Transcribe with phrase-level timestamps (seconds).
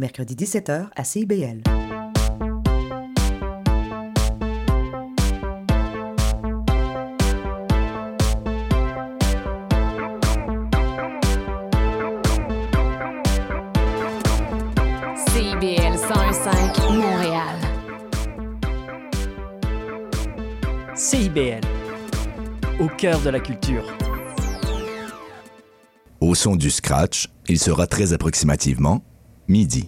[0.00, 1.60] mercredi 17h à CIBL.
[15.28, 17.56] CIBL 105 Montréal.
[20.96, 21.60] CIBL,
[22.80, 23.84] au cœur de la culture.
[26.20, 29.02] Au son du scratch, il sera très approximativement
[29.50, 29.84] midi.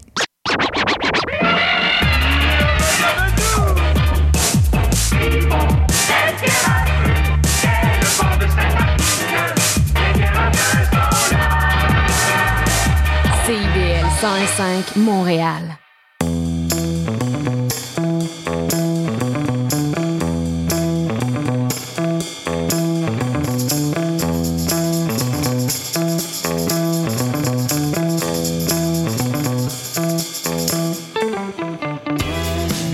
[13.47, 15.79] CIBL 105 Montréal.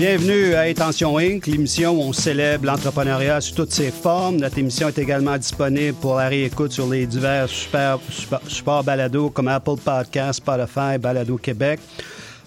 [0.09, 4.37] Bienvenue à Intention Inc., l'émission où on célèbre l'entrepreneuriat sous toutes ses formes.
[4.37, 9.29] Notre émission est également disponible pour la réécoute sur les divers super, super- supports balado
[9.29, 11.79] comme Apple Podcasts, Spotify, Balado Québec.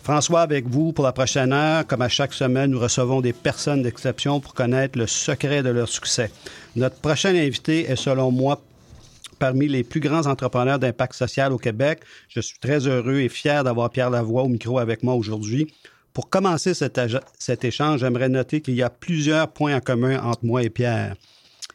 [0.03, 1.87] François avec vous pour la prochaine heure.
[1.87, 5.89] Comme à chaque semaine, nous recevons des personnes d'exception pour connaître le secret de leur
[5.89, 6.33] succès.
[6.75, 8.61] Notre prochain invité est, selon moi,
[9.39, 12.01] parmi les plus grands entrepreneurs d'impact social au Québec.
[12.29, 15.73] Je suis très heureux et fier d'avoir Pierre Lavoie au micro avec moi aujourd'hui.
[16.13, 20.63] Pour commencer cet, échange, j'aimerais noter qu'il y a plusieurs points en commun entre moi
[20.63, 21.17] et Pierre.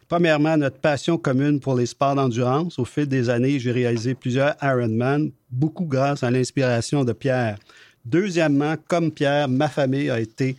[0.07, 2.77] Premièrement, notre passion commune pour les sports d'endurance.
[2.79, 7.57] Au fil des années, j'ai réalisé plusieurs Ironman, beaucoup grâce à l'inspiration de Pierre.
[8.05, 10.55] Deuxièmement, comme Pierre, ma famille a été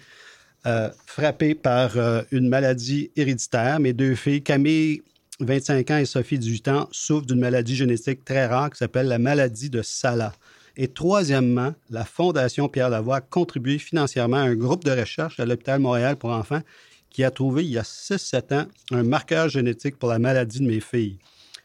[0.67, 3.81] euh, frappée par euh, une maladie héréditaire.
[3.81, 5.03] Mes deux filles, Camille,
[5.41, 9.19] 25 ans, et Sophie, 18 ans, souffrent d'une maladie génétique très rare qui s'appelle la
[9.19, 10.35] maladie de Salah.
[10.81, 15.45] Et troisièmement, la Fondation Pierre Lavoie a contribué financièrement à un groupe de recherche à
[15.45, 16.63] l'hôpital Montréal pour enfants
[17.11, 20.69] qui a trouvé il y a 6-7 ans un marqueur génétique pour la maladie de
[20.69, 21.19] mes filles.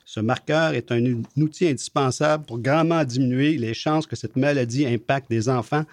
[0.03, 5.30] Ce marqueur est un, outil indispensable pour grandement diminuer les chances que cette maladie impacte
[5.30, 5.85] des enfants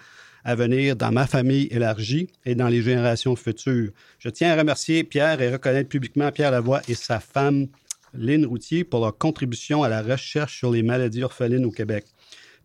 [0.43, 3.91] à venir dans ma famille élargie et dans les générations futures.
[4.17, 7.67] Je tiens à remercier Pierre et reconnaître publiquement Pierre Lavoie et sa femme,
[8.15, 12.05] Lynne Routier, pour leur contribution à la recherche sur les maladies orphelines au Québec.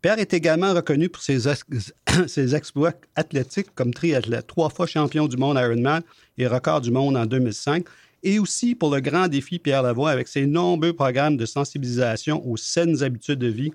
[0.03, 1.93] Pierre est également reconnu pour ses, ex-
[2.27, 6.03] ses exploits athlétiques comme triathlète, trois fois champion du monde Ironman
[6.39, 7.85] et record du monde en 2005,
[8.23, 12.57] et aussi pour le grand défi Pierre Lavoie avec ses nombreux programmes de sensibilisation aux
[12.57, 13.73] saines habitudes de vie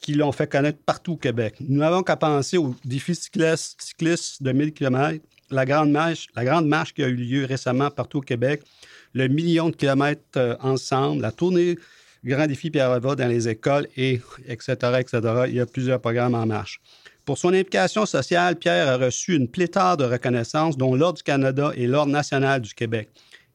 [0.00, 1.56] qui l'ont fait connaître partout au Québec.
[1.60, 6.44] Nous n'avons qu'à penser au défi cycliste, cycliste de 1000 km, la grande, marche, la
[6.44, 8.62] grande marche qui a eu lieu récemment partout au Québec,
[9.14, 11.78] le million de kilomètres euh, ensemble, la tournée
[12.24, 15.20] Grand défi Pierre Lavoie dans les écoles, et etc., etc.
[15.48, 16.80] Il y a plusieurs programmes en marche.
[17.24, 21.72] Pour son implication sociale, Pierre a reçu une pléthore de reconnaissances, dont l'Ordre du Canada
[21.76, 23.10] et l'Ordre national du Québec.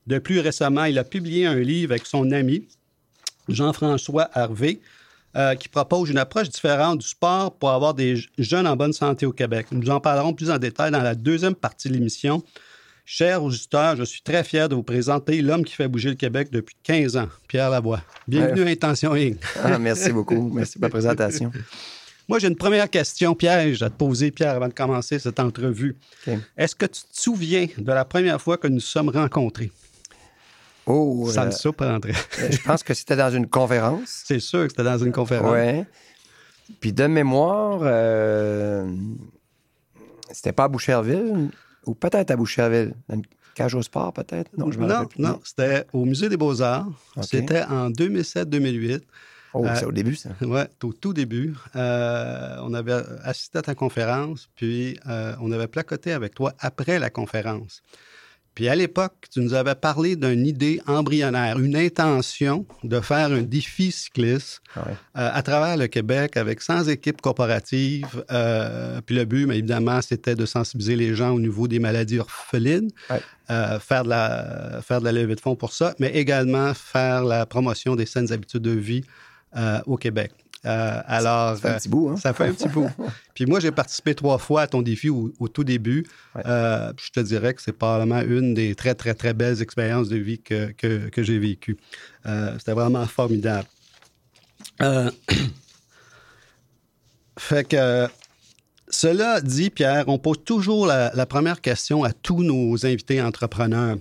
[0.06, 2.68] De plus récemment, il a publié un livre avec son ami,
[3.48, 4.80] Jean-François Harvé,
[5.36, 9.26] euh, qui propose une approche différente du sport pour avoir des jeunes en bonne santé
[9.26, 9.68] au Québec.
[9.72, 12.44] Nous en parlerons plus en détail dans la deuxième partie de l'émission.
[13.06, 16.48] Chers auditeurs, je suis très fier de vous présenter l'homme qui fait bouger le Québec
[16.52, 18.02] depuis 15 ans, Pierre Lavoie.
[18.30, 19.36] Bienvenue à Intention Inc.
[19.62, 20.50] Ah, merci beaucoup.
[20.54, 21.52] Merci pour la présentation.
[22.30, 25.98] Moi, j'ai une première question piège à te poser, Pierre, avant de commencer cette entrevue.
[26.58, 29.72] Est-ce que tu te souviens de la première fois que nous sommes rencontrés?
[30.86, 32.14] Oh, Ça euh, me surprendrait.
[32.50, 34.08] je pense que c'était dans une conférence.
[34.26, 35.52] C'est sûr que c'était dans une conférence.
[35.52, 35.86] Ouais.
[36.80, 38.90] Puis de mémoire, euh,
[40.32, 41.50] c'était pas à Boucherville,
[41.86, 42.94] ou peut-être à Boucherville.
[43.08, 43.24] Dans une
[43.56, 44.50] cage au sport, peut-être?
[44.58, 44.80] Non, je
[45.20, 46.88] non, c'était au Musée des Beaux-Arts.
[47.22, 49.02] C'était en 2007-2008.
[49.54, 50.30] Oh, Euh, c'est au début, ça.
[50.42, 51.54] Oui, au tout début.
[51.76, 56.98] Euh, on avait assisté à ta conférence, puis euh, on avait placoté avec toi après
[56.98, 57.84] la conférence.
[58.56, 63.42] Puis à l'époque, tu nous avais parlé d'une idée embryonnaire, une intention de faire un
[63.42, 64.92] défi cycliste Ah ouais.
[65.18, 68.24] euh, à travers le Québec avec 100 équipes corporatives.
[68.32, 72.20] Euh, puis le but, mais évidemment, c'était de sensibiliser les gens au niveau des maladies
[72.20, 73.22] orphelines, Ouais.
[73.50, 77.24] euh, faire, de la, faire de la levée de fonds pour ça, mais également faire
[77.24, 79.04] la promotion des saines habitudes de vie
[79.86, 80.32] au Québec.
[80.66, 82.18] Euh, alors, Ça fait un euh, petit bout, hein?
[82.18, 82.90] ça fait un petit bout.
[83.34, 86.06] Puis moi, j'ai participé trois fois à ton défi au, au tout début.
[86.36, 86.42] Ouais.
[86.46, 90.16] Euh, je te dirais que c'est probablement une des très, très, très belles expériences de
[90.18, 91.78] vie que, que, que j'ai vécues.
[92.26, 93.68] Euh, C'était vraiment formidable.
[97.38, 98.08] Fait que,
[98.88, 103.98] cela dit, Pierre, on pose toujours la, la première question à tous nos invités entrepreneurs.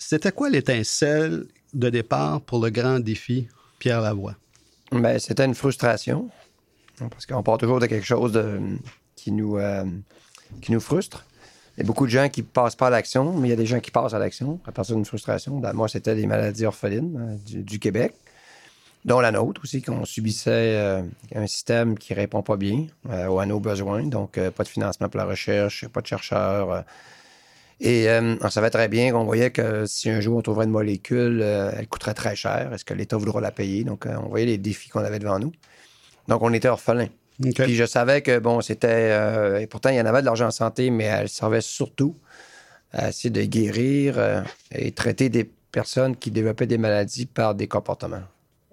[0.00, 3.46] C'était quoi l'étincelle de départ pour le grand défi
[3.78, 4.34] Pierre Lavoie?
[5.00, 6.30] Ben, c'était une frustration.
[6.98, 8.40] Parce qu'on part toujours de quelque chose
[9.16, 9.84] qui, nous, euh,
[10.60, 11.24] qui nous frustre.
[11.76, 13.56] Il y a beaucoup de gens qui passent pas à l'action, mais il y a
[13.56, 15.58] des gens qui passent à l'action à partir d'une frustration.
[15.58, 18.14] Ben, moi, c'était des maladies orphelines euh, du, Québec,
[19.04, 21.02] dont la nôtre aussi, qu'on subissait euh,
[21.34, 24.04] un système qui répond pas bien euh, à nos besoins.
[24.04, 26.84] Donc, pas de financement pour la recherche, pas de chercheurs.
[27.80, 30.70] Et euh, on savait très bien qu'on voyait que si un jour on trouverait une
[30.70, 32.72] molécule, euh, elle coûterait très cher.
[32.72, 33.84] Est-ce que l'État voudra la payer?
[33.84, 35.52] Donc, euh, on voyait les défis qu'on avait devant nous.
[36.28, 37.08] Donc, on était orphelins.
[37.40, 39.60] Puis je savais que, bon, c'était.
[39.60, 42.16] et pourtant, il y en avait de l'argent en santé, mais elle servait surtout
[42.92, 48.22] à essayer de guérir et traiter des personnes qui développaient des maladies par des comportements.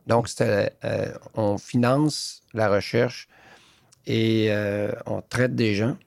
[0.05, 0.73] Donc, c'était.
[1.33, 3.27] on finance la recherche
[4.05, 4.51] et
[5.07, 5.97] on traite des gens.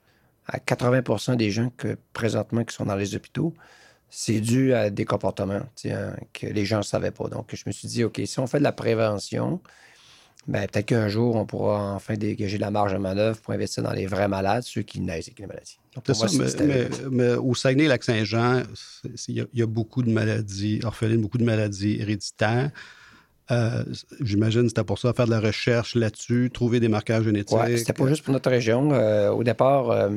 [0.47, 3.55] À 80% des gens que présentement qui sont dans les hôpitaux,
[4.11, 7.29] c'est dû à des comportements hein, que les gens ne savaient pas.
[7.29, 9.61] Donc, je me suis dit, OK, si on fait de la prévention,
[10.47, 13.83] ben, peut-être qu'un jour, on pourra enfin dégager de la marge de manœuvre pour investir
[13.83, 15.79] dans les vrais malades, ceux qui naissent avec les maladies.
[15.95, 18.63] Donc, moi, mais, c'était- mais- mais au Saguenay-Lac-Saint-Jean,
[19.29, 22.71] il y, y a beaucoup de maladies orphelines, beaucoup de maladies héréditaires.
[23.51, 23.85] Euh,
[24.21, 27.57] J'imagine que c'était pour ça, faire de la recherche là-dessus, trouver des marqueurs génétiques.
[27.57, 28.93] Ouais, c'était pas juste pour notre région.
[28.93, 30.11] Euh, au départ, euh,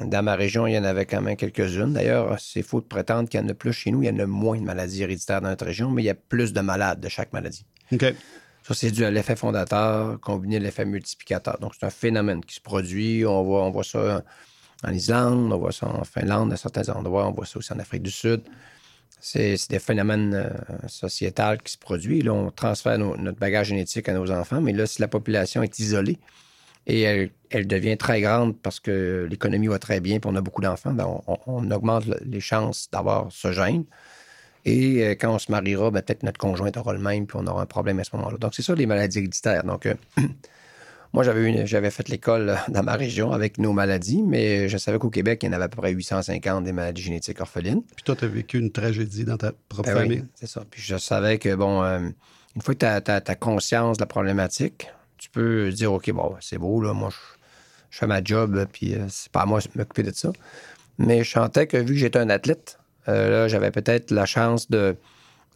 [0.00, 1.92] dans ma région, il y en avait quand même quelques-unes.
[1.92, 4.02] D'ailleurs, c'est faux de prétendre qu'il y en a plus chez nous.
[4.02, 6.14] Il y en a moins de maladies héréditaires dans notre région, mais il y a
[6.14, 7.64] plus de malades de chaque maladie.
[7.92, 8.04] OK.
[8.64, 11.58] Ça, c'est dû à l'effet fondateur combiné à l'effet multiplicateur.
[11.58, 13.24] Donc, c'est un phénomène qui se produit.
[13.24, 14.22] On voit, on voit ça
[14.84, 17.78] en Islande, on voit ça en Finlande, à certains endroits, on voit ça aussi en
[17.78, 18.42] Afrique du Sud.
[19.20, 20.48] C'est des phénomènes euh,
[20.86, 22.24] sociétals qui se produisent.
[22.24, 25.78] Là, on transfère notre bagage génétique à nos enfants, mais là, si la population est
[25.78, 26.18] isolée
[26.86, 27.02] et
[27.50, 30.92] elle, devient très grande parce que l'économie va très bien et on a beaucoup d'enfants,
[30.92, 33.84] ben, on, augmente le- les chances d'avoir ce gène.
[34.64, 37.46] Et euh, quand on se mariera, ben, peut-être notre conjoint aura le même, puis on
[37.46, 38.38] aura un problème à ce moment-là.
[38.38, 39.64] Donc, c'est ça les maladies héréditaires.
[39.64, 39.94] Donc, euh,
[41.12, 44.98] moi, j'avais, j'avais fait l'école euh, dans ma région avec nos maladies, mais je savais
[44.98, 47.82] qu'au Québec, il y en avait à peu près 850 des maladies génétiques orphelines.
[47.94, 50.24] Puis toi, tu as vécu une tragédie dans ta propre Ben oui, famille.
[50.34, 50.62] c'est ça.
[50.70, 52.00] Puis je savais que, bon, euh,
[52.54, 56.58] une fois que tu as, conscience de la problématique, tu peux dire, OK, bon, c'est
[56.58, 57.16] beau, là, moi, je,
[57.90, 60.30] je fais ma job, puis euh, c'est pas à moi de m'occuper de ça.
[60.98, 62.78] Mais je sentais que, vu que j'étais un athlète,
[63.08, 64.94] euh, là, j'avais peut-être la chance de,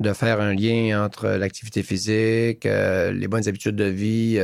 [0.01, 4.41] de faire un lien entre l'activité physique, les bonnes habitudes de vie,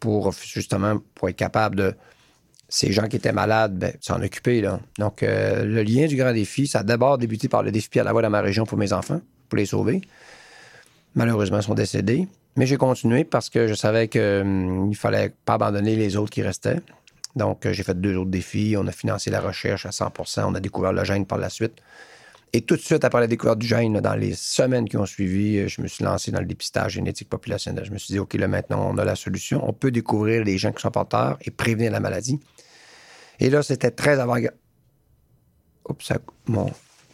[0.00, 1.94] pour justement être capable de
[2.68, 4.66] ces gens qui étaient malades, ben, s'en occuper.
[4.98, 8.04] Donc, euh, le lien du grand défi, ça a d'abord débuté par le défi Pierre
[8.04, 10.00] Lavoie dans ma région pour mes enfants, pour les sauver.
[11.14, 12.28] Malheureusement, ils sont décédés.
[12.56, 16.42] Mais j'ai continué parce que je savais qu'il ne fallait pas abandonner les autres qui
[16.42, 16.80] restaient.
[17.36, 18.76] Donc, euh, j'ai fait deux autres défis.
[18.78, 21.74] On a financé la recherche à 100% On a découvert le gène par la suite.
[22.52, 25.68] Et tout de suite, après la découverte du gène, dans les semaines qui ont suivi,
[25.68, 27.84] je me suis lancé dans le dépistage génétique populationnel.
[27.84, 29.66] Je me suis dit, OK, là, maintenant, on a la solution.
[29.68, 32.40] On peut découvrir les gens qui sont porteurs et prévenir la maladie.
[33.38, 34.60] Et là, c'était très avant-gardiste.
[35.88, 36.70] Oups, ça- mon,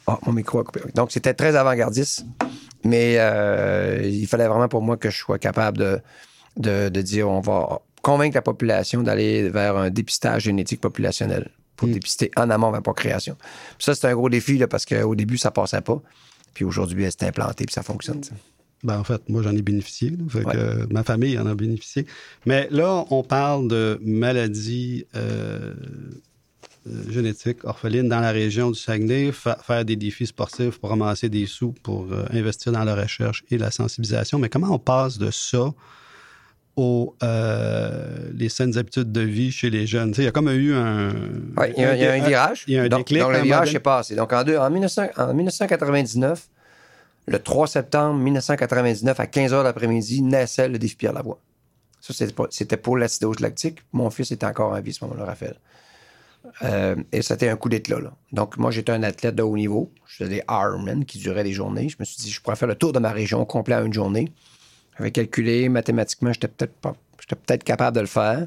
[0.06, 0.80] ah, mon micro a coupé.
[0.94, 2.24] Donc, c'était très avant-gardiste.
[2.84, 6.02] Mais euh, il fallait vraiment pour moi que je sois capable
[6.56, 12.30] de dire on va convaincre la population d'aller vers un dépistage génétique populationnel pour dépister
[12.36, 13.36] en amont avant procréation.
[13.78, 16.00] Puis ça, c'est un gros défi là, parce qu'au début, ça passait pas.
[16.54, 18.22] Puis aujourd'hui, elle s'est implantée puis ça fonctionne.
[18.22, 18.32] ça.
[18.84, 20.10] Ben, en fait, moi, j'en ai bénéficié.
[20.10, 20.16] là.
[20.28, 20.86] Fait que, Ouais.
[20.90, 22.06] ma famille en a bénéficié.
[22.44, 25.74] Mais là, on parle de maladies euh,
[26.86, 31.28] euh, génétiques orphelines dans la région du Saguenay, fa- faire des défis sportifs pour ramasser
[31.28, 34.38] des sous, pour euh, investir dans la recherche et la sensibilisation.
[34.38, 35.72] Mais comment on passe de ça
[36.76, 40.10] aux euh, les saines habitudes de vie chez les jeunes?
[40.10, 41.08] Tu sais, Il y a comme eu un...
[41.56, 42.64] Ouais, il y a, un virage.
[42.68, 43.20] Il y a un donc, déclic.
[43.20, 44.14] donc, à le un virage s'est passé.
[44.14, 46.48] Donc, en, deux- en, 1900 en 1999,
[47.26, 51.38] le 3 septembre 1999, à 15 h l'après-midi, naissait le défi Pierre Lavoie.
[52.00, 52.12] Ça,
[52.50, 53.78] c'était pour l'acidose lactique.
[53.92, 55.56] Mon fils était encore en vie à ce moment-là, Raphaël.
[56.62, 57.98] Euh, et c'était un coup d'éclat.
[57.98, 58.12] Là.
[58.32, 59.90] Donc, moi, j'étais un athlète de haut niveau.
[60.06, 61.88] Je faisais des Ironman qui duraient des journées.
[61.88, 63.92] Je me suis dit, je pourrais faire le tour de ma région complet en une
[63.92, 64.32] journée.
[64.98, 68.46] J'avais calculé mathématiquement, j'étais peut-être pas, j'étais peut-être capable de le faire.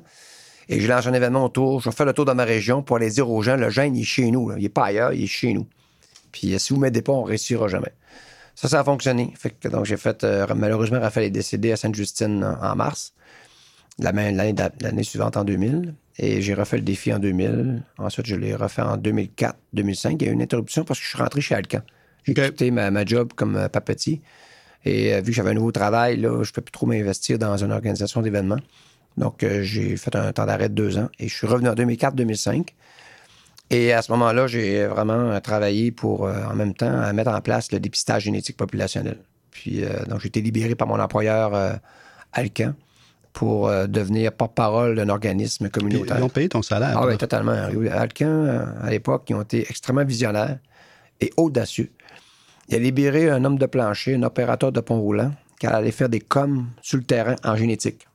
[0.72, 1.82] Et je lance un événement autour.
[1.82, 4.02] Je faire le tour de ma région pour aller dire aux gens, le gène, il
[4.02, 4.50] est chez nous.
[4.50, 4.56] là.
[4.58, 5.66] Il n'est pas ailleurs, il est chez nous.
[6.32, 7.92] Puis euh, si vous ne m'aidez pas, on ne réussira jamais.
[8.54, 9.34] Ça, ça a fonctionné.
[9.36, 10.24] Fait que, donc, j'ai fait.
[10.24, 13.14] euh, malheureusement, Raphaël est décédé à Sainte-Justine en, en mars,
[13.98, 15.96] la même- l'année, suivante en 2000.
[16.20, 17.82] Et j'ai refait le défi en 2000.
[17.98, 20.22] Ensuite, je l'ai refait en 2004, 2005.
[20.22, 21.82] Il y a eu une interruption parce que je suis rentré chez Alcan.
[22.26, 24.22] J'ai quitté ma, ma job comme euh, papetier.
[24.86, 27.38] Et euh, vu que j'avais un nouveau travail, là, je ne peux plus trop m'investir
[27.38, 28.60] dans une organisation d'événements.
[29.18, 31.74] Donc, euh, j'ai fait un temps d'arrêt de deux ans et je suis revenu en
[31.74, 32.70] 2004-2005.
[33.72, 37.32] Et à ce moment-là, j'ai vraiment euh, travaillé pour, euh, en même temps, à mettre
[37.32, 39.20] en place le dépistage génétique populationnel.
[39.52, 41.74] Puis, euh, donc, j'ai été libéré par mon employeur euh,
[42.34, 42.74] Alcan
[43.34, 46.18] pour devenir porte-parole d'un organisme Puis, communautaire.
[46.18, 46.98] ils ont payé ton salaire.
[47.00, 47.54] Ah oui, totalement.
[47.92, 50.58] Alcan, à l'époque, ils ont été extrêmement visionnaires
[51.22, 51.92] et audacieux.
[52.70, 56.08] Il a libéré un homme de plancher, un opérateur de pont roulant, qui allait faire
[56.08, 58.08] des coms sur le terrain en génétique.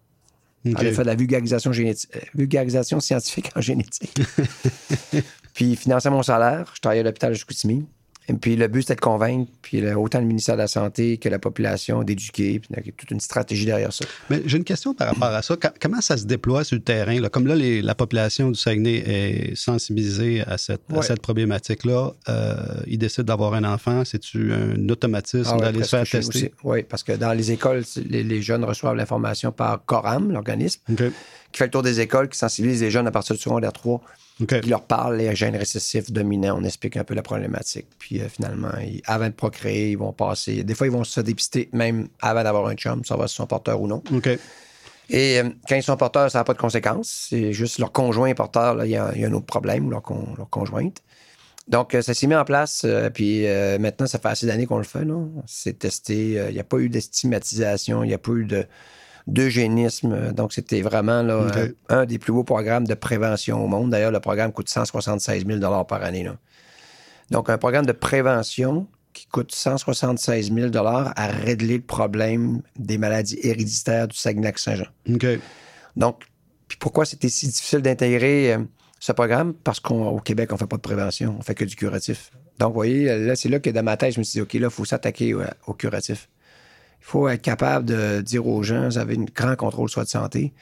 [0.65, 0.73] OK.
[0.73, 1.93] Il allait faire de la vulgarisation, euh,
[2.35, 4.15] vulgarisation scientifique en génétique.
[5.55, 6.71] puis il finançait mon salaire.
[6.75, 7.85] Je travaillais à l'hôpital de Chicoutimi.
[8.29, 11.29] Et puis le but, c'était de convaincre, puis autant le ministère de la Santé que
[11.29, 14.07] la population, d'éduquer, puis il y a toute une stratégie derrière ça.
[14.31, 15.57] Mais j'ai une question par rapport à ça.
[15.81, 17.21] Comment ça se déploie sur le terrain?
[17.21, 17.29] là?
[17.29, 21.03] Comme là, les- la population du Saguenay est sensibilisée à cette, à Ouais.
[21.03, 22.13] cette problématique-là.
[22.31, 22.55] Euh,
[22.87, 24.05] ils décident d'avoir un enfant.
[24.07, 26.53] C'est-tu un automatisme Ah ouais, d'aller se faire tester?
[26.63, 31.59] Oui, parce que dans les écoles, les, les jeunes reçoivent l'information par Coram, l'organisme, qui
[31.59, 34.01] fait le tour des écoles, qui sensibilise les jeunes à partir du secondaire 3,
[34.43, 34.61] OK.
[34.61, 36.59] qui leur parle les gènes récessifs dominants.
[36.61, 37.87] On explique un peu la problématique.
[37.99, 40.65] Puis euh, finalement, ils- avant de procréer, ils vont passer.
[40.65, 43.81] Des fois, ils vont se dépister même avant d'avoir un chum, savoir s'ils sont porteurs
[43.81, 44.03] ou non.
[45.11, 47.27] Et euh, quand ils sont porteurs, ça n'a pas de conséquences.
[47.31, 49.91] C'est juste leur conjoint est porteur, il y, a il y a un autre problème,
[49.91, 51.03] leur, con- leur conjointe.
[51.69, 52.83] Donc, euh, ça s'est mis en place.
[52.85, 55.05] euh, puis euh, maintenant, ça fait assez d'années qu'on le fait.
[55.05, 55.15] là.
[55.47, 56.39] C'est testé.
[56.41, 58.03] euh, Il n'y a pas eu d'estigmatisation.
[58.03, 58.67] Il n'y a pas eu de
[59.27, 60.13] d'eugénisme.
[60.13, 61.57] Euh, Donc, c'était vraiment là, OK.
[61.89, 63.91] un, un des plus beaux programmes de prévention au monde.
[63.91, 66.25] D'ailleurs, le programme coûte 176 000 par année.
[66.25, 66.37] là.
[67.31, 73.39] Donc, un programme de prévention qui coûte 176 000 à régler le problème des maladies
[73.43, 74.87] héréditaires du Saguenay-Saint-Jean.
[75.15, 75.27] OK.
[75.97, 76.25] Donc,
[76.69, 78.59] puis pourquoi c'était si difficile d'intégrer euh,
[78.99, 79.55] ce programme?
[79.55, 82.33] Parce qu'au Québec, on fait pas de prévention, on fait que du curatif.
[82.59, 84.53] Donc, vous voyez, là, c'est là que dans ma tête, je me suis dit, OK,
[84.55, 86.29] là, il faut s'attaquer au, au curatif.
[87.05, 90.09] Il faut être capable de dire aux gens, vous avez un grand contrôle soit de
[90.09, 90.55] santé.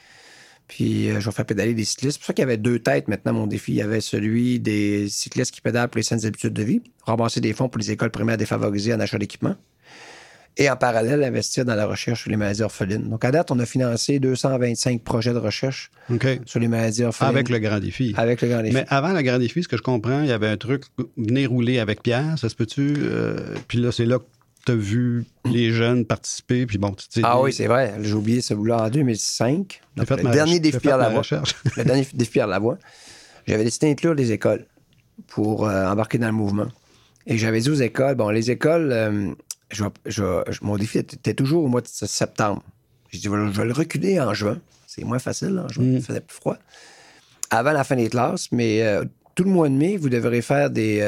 [0.67, 2.13] Puis, euh, je vais faire pédaler des cyclistes.
[2.13, 3.71] C'est pour ça qu'il y avait deux têtes maintenant, mon défi.
[3.71, 7.39] Il y avait celui des cyclistes qui pédalent pour les saines habitudes de vie, ramasser
[7.39, 9.55] des fonds pour les écoles primaires défavorisées en achat d'équipement.
[10.57, 13.09] Et en parallèle, investir dans la recherche sur les maladies orphelines.
[13.09, 15.91] Donc, à date, on a financé 225 projets de recherche
[16.45, 17.29] sur les maladies orphelines.
[17.29, 18.13] Avec le grand défi.
[18.17, 18.75] Avec le grand défi.
[18.75, 20.83] Mais avant le grand défi, ce que je comprends, il y avait un truc,
[21.17, 22.95] venez rouler avec Pierre, ça se peut-tu?
[22.99, 24.25] Euh, puis là, c'est là que
[24.65, 26.65] tu as vu les jeunes participer.
[26.65, 27.21] Puis bon, tu sais.
[27.23, 27.95] Ah oui, c'est vrai.
[28.01, 29.81] J'ai oublié ce bout-là en 2005.
[29.95, 31.19] J'ai Donc, fait le dernier défi fait Lavoie.
[31.19, 31.55] recherche.
[31.77, 32.77] le dernier défi Pierre Lavoie.
[33.47, 34.65] J'avais décidé d'inclure les écoles
[35.27, 36.67] pour euh, embarquer dans le mouvement.
[37.27, 39.33] Et j'avais dit aux écoles, bon, les écoles, euh,
[39.71, 42.63] je mon défi était, toujours au mois de septembre.
[43.09, 44.59] J'ai dit, je vais, le reculer en juin.
[44.87, 46.57] C'est moins facile, en juin, il faisait plus froid.
[47.49, 49.03] Avant la fin des classes, mais euh,
[49.35, 51.01] tout le mois de mai, vous devrez faire des,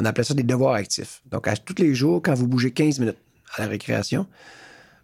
[0.00, 1.22] on appelait ça des devoirs actifs.
[1.30, 3.18] Donc, à tous les jours, quand vous bougez 15 minutes
[3.56, 4.26] à la récréation,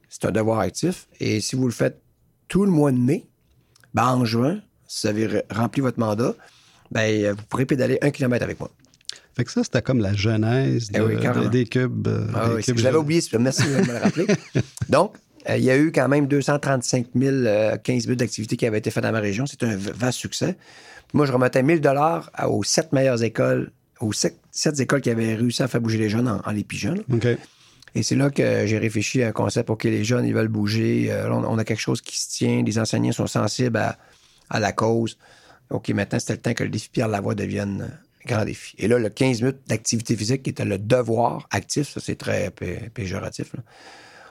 [0.09, 1.07] c'est un devoir actif.
[1.21, 2.01] Et si vous le faites
[2.49, 3.27] tout le mois de mai,
[3.95, 6.35] ben, en juin, si vous avez re- rempli votre mandat,
[6.91, 8.71] ben, vous pourrez pédaler un kilomètre avec moi.
[9.37, 12.09] Fait que ça, c'était comme la genèse Eh oui, de- des cubes.
[12.09, 14.27] euh, Ah des oui, cubes je l'avais oublié, merci de me le rappeler.
[14.89, 15.17] Donc,
[15.51, 18.79] euh, il y a eu quand même 235 000, euh, 15 000 d'activités qui avaient
[18.79, 19.45] été faites dans ma région.
[19.47, 20.55] C'est un vaste succès.
[21.09, 25.11] Puis moi, je remettais 1000 dollars aux sept meilleures écoles, aux sept, sept écoles qui
[25.11, 26.97] avaient réussi à faire bouger les jeunes en, en les pigeons.
[27.95, 29.71] Et c'est là que j'ai réfléchi à un concept.
[29.71, 31.11] OK, les jeunes, ils veulent bouger.
[31.11, 32.63] Euh, là, on, a quelque chose qui se tient.
[32.63, 33.97] Les enseignants sont sensibles à,
[34.51, 35.17] à la cause.
[35.71, 38.75] OK, maintenant, c'était le temps que le défi Pierre Lavoie devienne un grand défi.
[38.79, 42.51] Et là, le 15 minutes d'activité physique, qui était le devoir actif, ça, c'est très
[42.51, 43.55] pé- péjoratif.
[43.55, 43.63] là.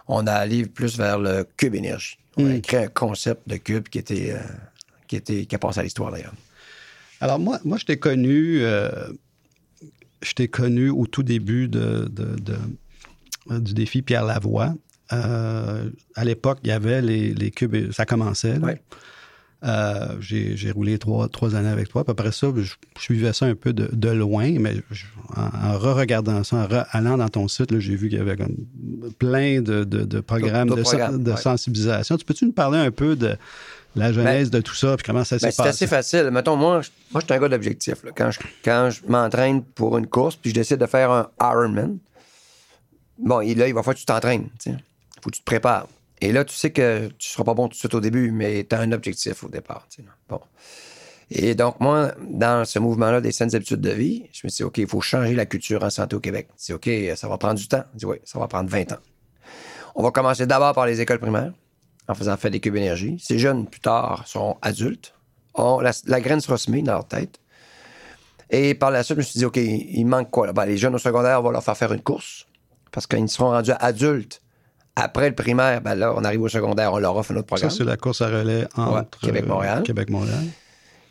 [0.08, 2.20] On a allé plus vers le cube énergie.
[2.38, 4.40] On a créé un concept de cube qui était, euh,
[5.08, 6.34] qui était qui a passé à l'histoire, d'ailleurs.
[7.20, 8.92] Alors, moi, moi je t'ai connu, euh,
[10.22, 14.74] je t'ai connu au tout début de, de- de- du défi Pierre Lavoie.
[15.14, 18.58] Euh, à l'époque, il y avait les, les cubes, ça commençait.
[18.58, 18.82] Ouais.
[19.64, 22.04] Euh, j'ai, roulé trois, trois années avec toi.
[22.04, 25.06] Puis après ça, je, je suivais ça un peu de, de loin, mais je-
[25.36, 25.44] en,
[25.74, 28.56] en re-regardant ça, en re- allant dans ton site, j'ai vu qu'il y avait comme
[29.18, 31.38] plein de, de- de programmes, de, sen- ouais.
[31.38, 32.18] sensibilisation.
[32.18, 33.36] Tu peux-tu nous parler un peu de
[33.96, 35.70] la genèse de tout ça, puis comment ça s'est Ben, c'est passé?
[35.70, 36.30] assez facile.
[36.32, 37.96] Mettons, moi, je, moi, je suis un gars d'objectif.
[38.16, 41.98] Quand je, quand je m'entraîne pour une course, puis je décide de faire un Ironman,
[43.18, 44.50] bon, et là, il va falloir que tu t'entraînes.
[44.66, 44.78] Il
[45.22, 45.88] faut que tu te prépares.
[46.22, 48.66] Et là, tu sais que tu seras pas bon tout de suite au début, mais
[48.70, 49.88] tu as un objectif au départ.
[50.30, 50.40] Bon.
[51.32, 54.64] Et donc, moi, dans ce mouvement-là des saines habitudes de vie, je me suis dit,
[54.64, 56.48] OK, il faut changer la culture en santé au Québec.
[56.50, 57.84] Je me suis dit, OK, ça va prendre du temps.
[57.94, 59.00] Je dis, oui, ça va prendre 20 ans.
[59.96, 61.52] On va commencer d'abord par les écoles primaires,
[62.08, 63.18] en faisant faire des cubes énergie.
[63.24, 65.14] Ces jeunes, plus tard, sont adultes.
[65.56, 67.40] On- la, la graine sera semée dans leur tête.
[68.50, 70.52] Et par la suite, je me suis dit, OK, il manque quoi?
[70.54, 72.46] Ben, les jeunes au secondaire, on va leur faire faire une course.
[72.92, 74.42] Parce qu'ils seront rendus adultes.
[74.96, 77.56] Après le primaire, ben là, on arrive au secondaire, on leur offre un autre Ça,
[77.56, 77.70] programme.
[77.72, 79.80] c'est la course à relais entre Ouais, Québec-Montréal.
[79.80, 80.44] euh, Québec-Montréal.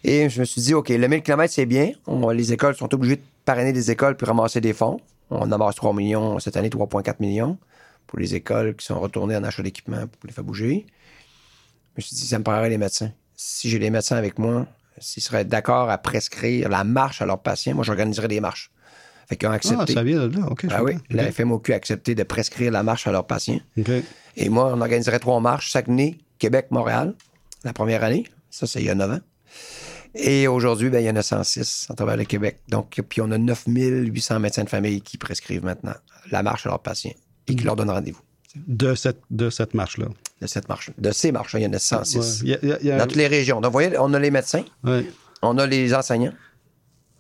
[0.05, 1.91] Et je me suis dit, OK, le 1000 km, c'est bien.
[2.07, 5.01] On- les écoles sont obligées de parrainer des écoles puis ramasser des fonds.
[5.29, 7.59] On amasse 3 millions, cette année, 3,4 millions
[8.07, 10.87] pour les écoles qui sont retournées en achat d'équipement pour les faire bouger.
[11.97, 13.13] je me suis dit, ça me parlerait les médecins.
[13.37, 14.67] Si j'ai les médecins avec moi,
[14.99, 18.71] s'ils seraient d'accord à prescrire la marche à leurs patients, moi, j'organiserais des marches.
[19.29, 19.95] Fait qu'ils ont Ah, accepté.
[19.95, 20.47] ça vient de là.
[20.51, 20.67] OK.
[20.71, 21.33] Ah oui, la.
[21.33, 23.59] FMOQ a accepté de prescrire la marche à leurs patients.
[24.37, 27.15] Et moi, on organiserait trois marches, Saguenay, Québec, Montréal,
[27.65, 28.25] la première année.
[28.51, 29.21] Ça, c'est il y a 9 ans.
[30.15, 32.61] Et aujourd'hui, ben, il y en a 106 à travers le Québec.
[32.69, 35.95] Donc, puis on a 9800 médecins de famille qui prescrivent maintenant
[36.31, 37.11] la marche à leurs patients
[37.49, 38.21] et qui leur donnent rendez-vous
[38.57, 40.07] De cette, de cette marche-là.
[40.41, 40.91] de cette marche.
[40.99, 42.17] De ces marches, il y en a 106.
[42.17, 42.25] Ouais.
[42.43, 43.61] Il y a- il y a- il y a- Dans toutes les régions.
[43.61, 45.07] Donc, vous voyez, on a les médecins, ouais.
[45.43, 46.33] on a les enseignants,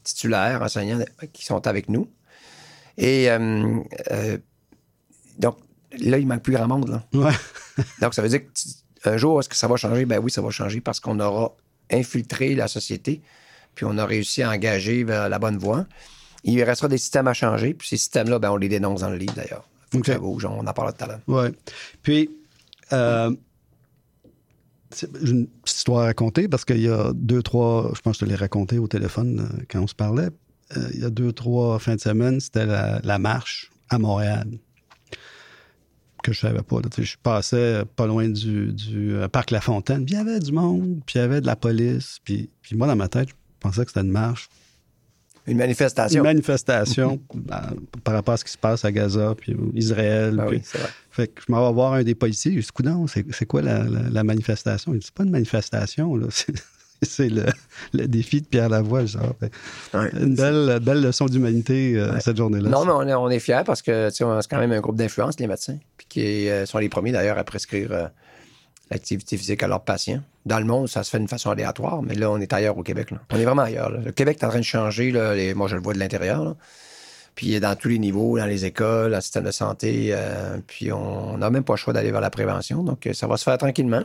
[0.03, 2.09] titulaires, enseignants qui sont avec nous.
[2.99, 3.79] Et euh,
[4.13, 4.39] euh,
[5.39, 5.57] donc,
[5.99, 6.89] là, il manque plus grand monde.
[6.89, 7.05] Là.
[7.19, 7.33] Ouais.
[8.01, 8.69] Donc, ça veut dire que tu-
[9.09, 10.05] un jour, est-ce que ça va changer?
[10.07, 11.55] Ben oui, ça va changer parce qu'on aura
[11.91, 13.21] infiltré la société,
[13.75, 15.87] puis on a réussi à engager vers la bonne voie.
[16.45, 19.17] Il restera des systèmes à changer, puis ces systèmes-là, ben, on les dénonce dans le
[19.17, 19.69] livre, d'ailleurs.
[20.03, 21.21] Ça bouge, on en parle tout à l'heure.
[21.29, 21.53] Ouais.
[22.03, 22.31] Puis,
[22.93, 23.31] euh,
[24.91, 28.19] c'est- j'ai une petite histoire à raconter parce qu'il y a deux, trois, je pense
[28.19, 30.31] que je te l'ai raconté au téléphone euh, quand on se parlait.
[30.77, 34.49] Euh, il y a deux, trois fins de semaine, c'était la, la marche à Montréal.
[36.23, 36.77] Que je savais pas.
[36.81, 36.89] là.
[36.97, 40.53] Je passais pas loin du, du, euh, parc La Fontaine, puis il y avait du
[40.53, 42.19] monde, puis il y avait de la police.
[42.25, 44.49] Puis, puis moi, dans ma tête, je pensais que c'était une marche
[45.47, 46.21] Une manifestation.
[46.21, 47.57] une manifestation euh,
[48.03, 50.37] par rapport à ce qui se passe à Gaza, puis Israël.
[50.37, 50.89] Ben puis- oui, c'est vrai.
[51.11, 52.53] fait que je m'en vais voir un des policiers.
[52.53, 54.95] Je dis, c'est quoi la, la- la manifestation?
[54.95, 56.27] Il dit, c'est pas une manifestation, là.
[57.03, 57.45] C'est- le,
[57.93, 59.05] le défi de Pierre Lavoie.
[59.05, 59.35] Genre.
[59.39, 59.51] Fait,
[59.93, 60.11] Ouais.
[60.19, 62.71] Une belle, belle leçon d'humanité euh, cette journée-là.
[62.71, 65.39] Non, mais on est, on est fiers parce que c'est quand même un groupe d'influence,
[65.39, 67.89] les médecins, puis qui euh, sont les premiers d'ailleurs à prescrire
[68.91, 70.21] l'activité physique à leurs patients.
[70.47, 72.83] Dans le monde, ça se fait d'une façon aléatoire, mais là, on est ailleurs au
[72.83, 73.11] Québec.
[73.11, 73.19] là.
[73.33, 73.91] On est vraiment ailleurs.
[73.91, 73.99] là.
[74.05, 75.11] Le Québec est en train de changer.
[75.11, 76.55] Là, les- moi, je le vois de l'intérieur.
[77.35, 80.11] Puis dans tous les niveaux, dans les écoles, dans le système de santé.
[80.13, 82.83] euh, puis on n'a même pas le choix d'aller vers la prévention.
[82.83, 84.03] Donc, euh, ça va se faire tranquillement.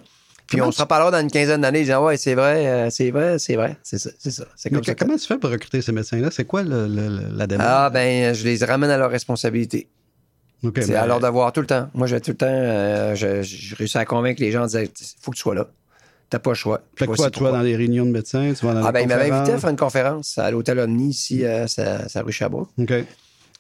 [0.48, 3.12] Puis Comment on se reparlera dans une quinzaine d'années, disant Ouais, c'est vrai, euh, c'est
[3.12, 3.78] vrai, c'est vrai.
[3.84, 4.46] C'est ça, c'est ça.
[4.56, 4.96] C'est Mais ça.
[4.96, 6.30] comment tu fais pour recruter ces médecins-là?
[6.32, 7.70] C'est quoi le- le- le- la démarche?
[7.72, 9.90] Ah, ben, je les ramène à leur responsabilité.
[10.62, 11.90] C'est mais- à leur devoir tout le temps.
[11.94, 14.88] Moi, j'ai tout le temps, euh, je, je réussis à convaincre les gens de dire
[15.22, 15.68] faut que tu sois là.
[16.30, 16.82] T'as pas le choix.
[16.96, 17.58] Fait que Voici toi, tu vas pourquoi.
[17.60, 19.70] dans les réunions de médecins, tu vas dans Ah, ben, il m'avait invité à faire
[19.72, 22.70] une conférence à l'hôtel Omni ici, à sa, sa rue Sherbrooke.
[22.78, 22.94] OK.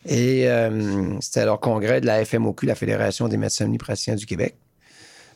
[0.05, 4.55] Et euh, c'était leur congrès de la FMOQ, la Fédération des médecins omnipraticiens du Québec.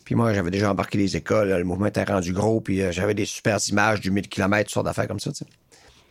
[0.05, 3.13] Puis moi, j'avais déjà embarqué les écoles, le mouvement était rendu gros, puis euh, j'avais
[3.13, 5.45] des super images du 1000 km, toutes sortes d'affaires comme ça, tu sais.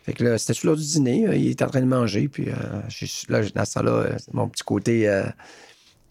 [0.03, 2.27] Fait que là, c'était sur l'heure du dîner, euh, il était en train de manger,
[2.27, 2.53] puis euh,
[3.29, 5.23] là, dans ce temps-là, euh, mon petit côté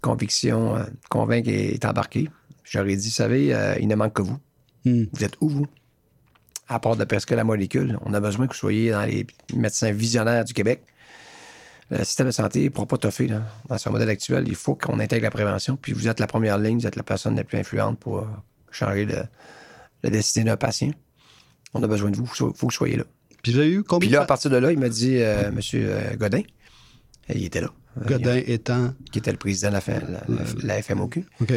[0.01, 2.29] conviction, convaincre est embarqué.
[2.65, 4.39] J'aurais dit, vous savez, il ne manque que vous.
[4.85, 5.05] Hmm.
[5.13, 5.67] Vous êtes où, vous?
[6.69, 9.93] À part de presque la molécule, on a besoin que vous soyez dans les médecins
[9.93, 10.83] visionnaires du Québec.
[11.91, 13.29] Le système de santé ne pourra pas toffer.
[13.29, 13.43] Là.
[13.69, 15.77] Dans son modèle actuel, il faut qu'on intègre la prévention.
[15.77, 18.27] Puis vous êtes la première ligne, vous êtes la personne la plus influente pour
[18.71, 19.25] changer le,
[20.03, 20.93] la destinée d'un patient.
[21.75, 22.25] On a besoin de vous.
[22.25, 23.05] Il faut, faut que vous soyez là.
[23.43, 26.17] Puis avez eu combien Puis là, à partir de là, il m'a dit, euh, M.
[26.17, 26.43] Godin,
[27.29, 28.95] et il était là, euh, Godin étant.
[29.11, 31.25] qui était le président de la, FMOQ.
[31.41, 31.53] OK.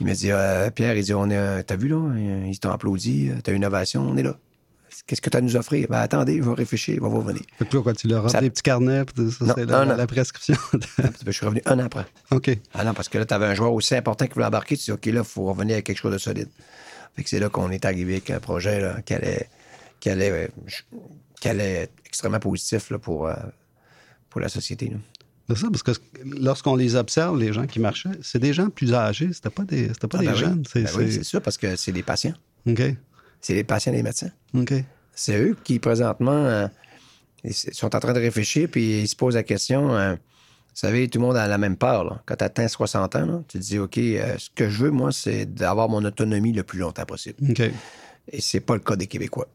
[0.00, 2.00] Il m'a dit, euh, Pierre, il dit, on est, euh, t'as vu là,
[2.46, 4.36] ils t'ont applaudi, euh, t'as une innovation, on est là.
[5.06, 5.86] Qu'est-ce que tu as à nous offrir?
[5.90, 7.42] Ben, attendez, je vais réfléchir, on va revenir.
[7.58, 10.06] Fait que là, quoi, tu leur Ça- rends des petits carnets, puis ça, c'est la,
[10.06, 10.56] prescription.
[11.26, 12.06] Je suis revenu un an après.
[12.30, 12.50] OK.
[12.72, 14.76] Ah non, parce que là, tu avais un joueur aussi important qui voulait embarquer.
[14.76, 16.48] Tu dis, OK, là, il faut revenir avec quelque chose de solide.
[17.16, 19.48] Fait que c'est là qu'on est arrivé avec un projet là, qui, allait,
[20.00, 20.48] qui, allait,
[21.44, 23.34] allait être extrêmement positif là, pour, euh,
[24.30, 24.88] pour la société.
[24.88, 24.96] là.
[25.48, 25.90] C'est ça, parce que
[26.24, 29.88] lorsqu'on les observe, les gens qui marchaient, c'est des gens plus âgés, c'était pas des,
[29.88, 30.38] c'était pas Ah, des ben oui.
[30.38, 30.62] jeunes.
[30.72, 32.32] C'est, Ben oui, c'est- ça, parce que c'est des patients.
[32.66, 32.80] OK.
[33.42, 34.30] C'est les patients des médecins.
[34.54, 34.72] OK.
[35.14, 36.66] C'est eux qui, présentement, euh,
[37.44, 39.94] ils sont en train de réfléchir, puis ils se posent la question.
[39.94, 42.04] euh, vous savez, tout le monde a la même peur.
[42.04, 42.22] là.
[42.26, 44.90] Quand tu atteins 60 ans, là, tu te dis, OK, euh, ce que je veux,
[44.90, 47.36] moi, c'est d'avoir mon autonomie le plus longtemps possible.
[47.50, 47.60] OK.
[48.32, 49.46] Et c'est pas le cas des Québécois.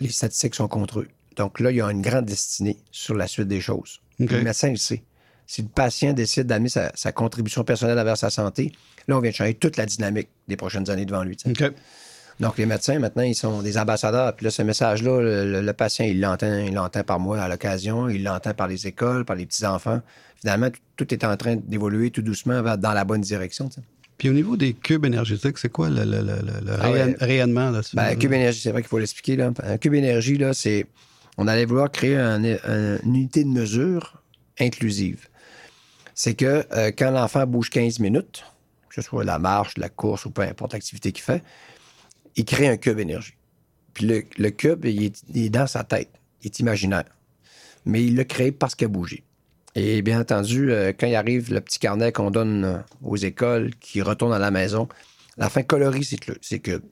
[0.00, 1.08] Les statistiques sont contre eux.
[1.36, 4.00] Donc là, il y a une grande destinée sur la suite des choses.
[4.38, 5.02] Le médecin le sait.
[5.46, 8.72] Si le patient décide d'amener sa, sa contribution personnelle envers sa santé,
[9.06, 11.36] là, on vient de changer toute la dynamique des prochaines années devant lui.
[12.40, 14.36] Donc, les médecins, maintenant, ils sont des ambassadeurs.
[14.36, 17.48] Puis là, ce message-là, le, le- le patient, il l'entend, il l'entend par moi à
[17.48, 20.02] l'occasion, il l'entend par les écoles, par les petits-enfants.
[20.40, 23.68] Finalement, tout, tout est en train d'évoluer tout doucement vers- dans la bonne direction.
[24.18, 27.14] Puis au niveau des cubes énergétiques, c'est quoi le, le- le- Ah ouais.
[27.20, 27.94] rayonnement là-dessus?
[27.94, 29.36] Ben, Cube Énergie, c'est vrai qu'il faut l'expliquer.
[29.36, 29.52] Là.
[29.62, 30.86] Un Cube Énergie, là, c'est.
[31.36, 34.20] On allait vouloir créer un- un- une unité de mesure
[34.58, 35.28] inclusive.
[36.14, 38.44] C'est que euh, quand l'enfant bouge 15 minutes,
[38.88, 41.44] que ce soit la marche, la course ou peu importe l'activité qu'il fait,
[42.34, 43.34] il crée un cube énergie.
[43.94, 46.10] Puis le, le cube, il est, il est dans sa tête.
[46.42, 47.04] Il est imaginaire.
[47.84, 49.22] Mais il l'a créé parce qu'il a bougé.
[49.74, 53.70] Et bien entendu, euh, quand il arrive le petit carnet qu'on donne euh, aux écoles,
[53.80, 54.88] qui retourne à la maison,
[55.36, 56.82] la fin colorie ces cubes.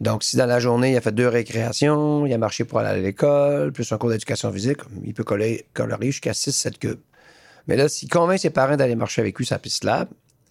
[0.00, 2.88] Donc, si dans la journée, il a fait deux récréations, il a marché pour aller
[2.88, 6.98] à l'école, plus un cours d'éducation physique, il peut coller- colorier jusqu'à 6-7 cubes.
[7.68, 10.08] Mais là, s'il convainc ses parents d'aller marcher avec lui la piste lab,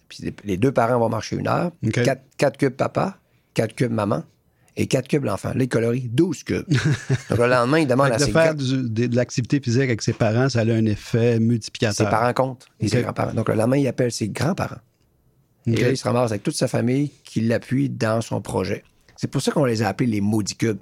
[0.08, 1.70] puis les- deux parents vont marcher une heure.
[2.38, 3.18] 4, cubes papa,
[3.54, 4.22] 4 cubes maman
[4.76, 5.50] et 4 cubes l'enfant.
[5.54, 6.64] Là, il colorie 12 cubes.
[7.28, 9.82] Donc, le lendemain, il demande à que de ses, faire du- de, de l'activité physique
[9.82, 12.08] avec ses parents, ça a un effet ses multiplicateur.
[12.10, 13.34] parents comptent et ses grands-parents.
[13.34, 14.80] Donc, le lendemain, il appelle ses grands-parents.
[15.66, 18.82] Et là, il se ramasse avec toute sa famille qui l'appuie dans son projet.
[19.16, 20.80] C'est pour ça qu'on les a appelés les maudits cubes.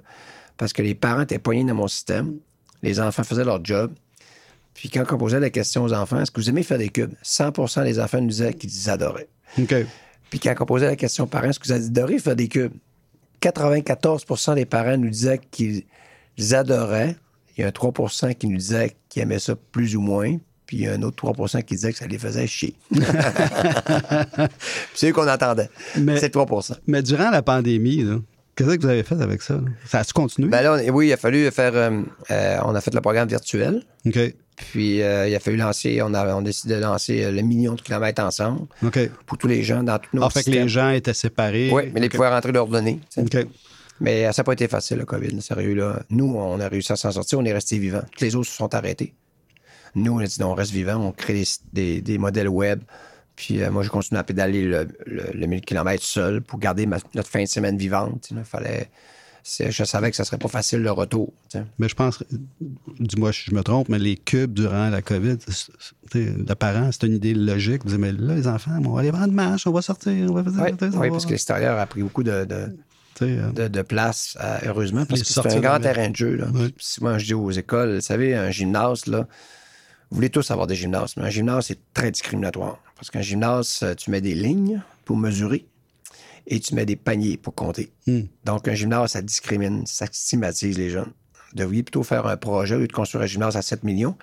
[0.57, 2.35] Parce que les parents étaient poignés dans mon système.
[2.81, 3.93] Les enfants faisaient leur job.
[4.73, 7.13] Puis quand on posait la question aux enfants, est-ce que vous aimez faire des cubes?
[7.23, 9.27] 100% des enfants nous disaient qu'ils adoraient.
[9.59, 9.75] OK.
[10.29, 12.71] Puis quand on posait la question aux parents, est-ce que vous adorez faire des cubes?
[13.41, 15.83] 94% des parents nous disaient qu'ils
[16.53, 17.15] adoraient.
[17.57, 20.37] Il y a un 3% qui nous disait qu'ils aimaient ça plus ou moins.
[20.65, 22.75] Puis il y a un autre 3% qui disait que ça les faisait chier.
[24.93, 25.69] c'est eux qu'on entendait.
[25.97, 28.05] Mais- C'est 3% Mais durant la pandémie,
[28.55, 29.55] qu'est-ce que vous avez fait avec ça?
[29.55, 29.61] là?
[29.85, 30.47] Ça a-tu continué?
[30.49, 31.75] Ben là, on- oui, il a fallu faire.
[31.75, 32.01] euh,
[32.31, 33.83] euh, on a fait le programme virtuel.
[34.05, 34.17] OK.
[34.69, 36.01] Puis euh, il a fallu lancer.
[36.01, 38.99] On a, on a décidé de lancer euh, le million de kilomètres ensemble OK.
[39.25, 40.67] pour tous les gens dans tous nos Ah, fait que les systèmes.
[40.69, 41.69] gens étaient séparés.
[41.73, 42.11] Oui, mais ils OK.
[42.15, 42.99] pouvaient rentrer leurs données.
[43.99, 45.75] Mais euh, ça n'a pas été facile, le COVID, sérieux.
[45.75, 46.01] Là.
[46.09, 48.01] Nous, on a réussi à s'en sortir, on est restés vivants.
[48.17, 49.13] Tous les autres se sont arrêtés.
[49.93, 52.81] Nous, on a dit, non, on reste vivants, on crée des, des- des modèles web.
[53.35, 56.85] Puis euh, moi, je continue à pédaler le, le, le 1000 km seul pour garder
[56.85, 58.29] ma- notre fin de semaine vivante.
[58.33, 58.43] là.
[58.43, 58.89] fallait,
[59.43, 61.33] je savais que ça serait pas facile le retour.
[61.79, 62.23] Mais je pense,
[62.99, 65.37] dis-moi si je me trompe, mais les cubes durant la COVID,
[66.13, 67.83] le parent, c'est une idée logique.
[67.83, 70.33] Vous dites, mais là, les enfants, on va aller prendre marche, on va sortir, on
[70.33, 74.57] va faire Oui, on va- parce que l'extérieur a pris beaucoup de, de, place, euh,
[74.65, 76.35] heureusement, parce que c'est un grand terrain de jeu.
[76.35, 76.47] Là.
[76.53, 76.73] Oui.
[76.79, 79.27] Si moi, je dis aux écoles, vous savez, un gymnase, là,
[80.09, 82.79] vous voulez tous avoir des gymnases, mais un gymnase, c'est très discriminatoire.
[82.95, 85.65] Parce qu'un gymnase, euh, tu mets des lignes pour mesurer
[86.47, 87.91] et tu mets des paniers pour compter.
[88.07, 88.21] Hmm.
[88.45, 91.11] Donc, un gymnase, ça discrimine, ça stigmatise les jeunes.
[91.51, 94.17] Vous devriez plutôt faire un projet, au lieu de construire un gymnase à 7 millions,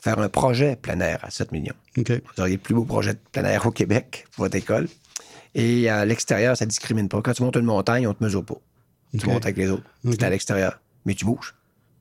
[0.00, 1.74] faire un projet plein air à 7 millions.
[1.96, 4.88] Vous auriez le plus beau projet de plein air au Québec pour votre école.
[5.54, 7.20] Et à l'extérieur, ça ne discrimine pas.
[7.22, 8.60] Quand tu montes une montagne, on ne te mesure pas.
[9.18, 9.84] Tu montes avec les autres.
[10.04, 10.80] Tu es à l'extérieur.
[11.04, 11.54] Mais tu bouges.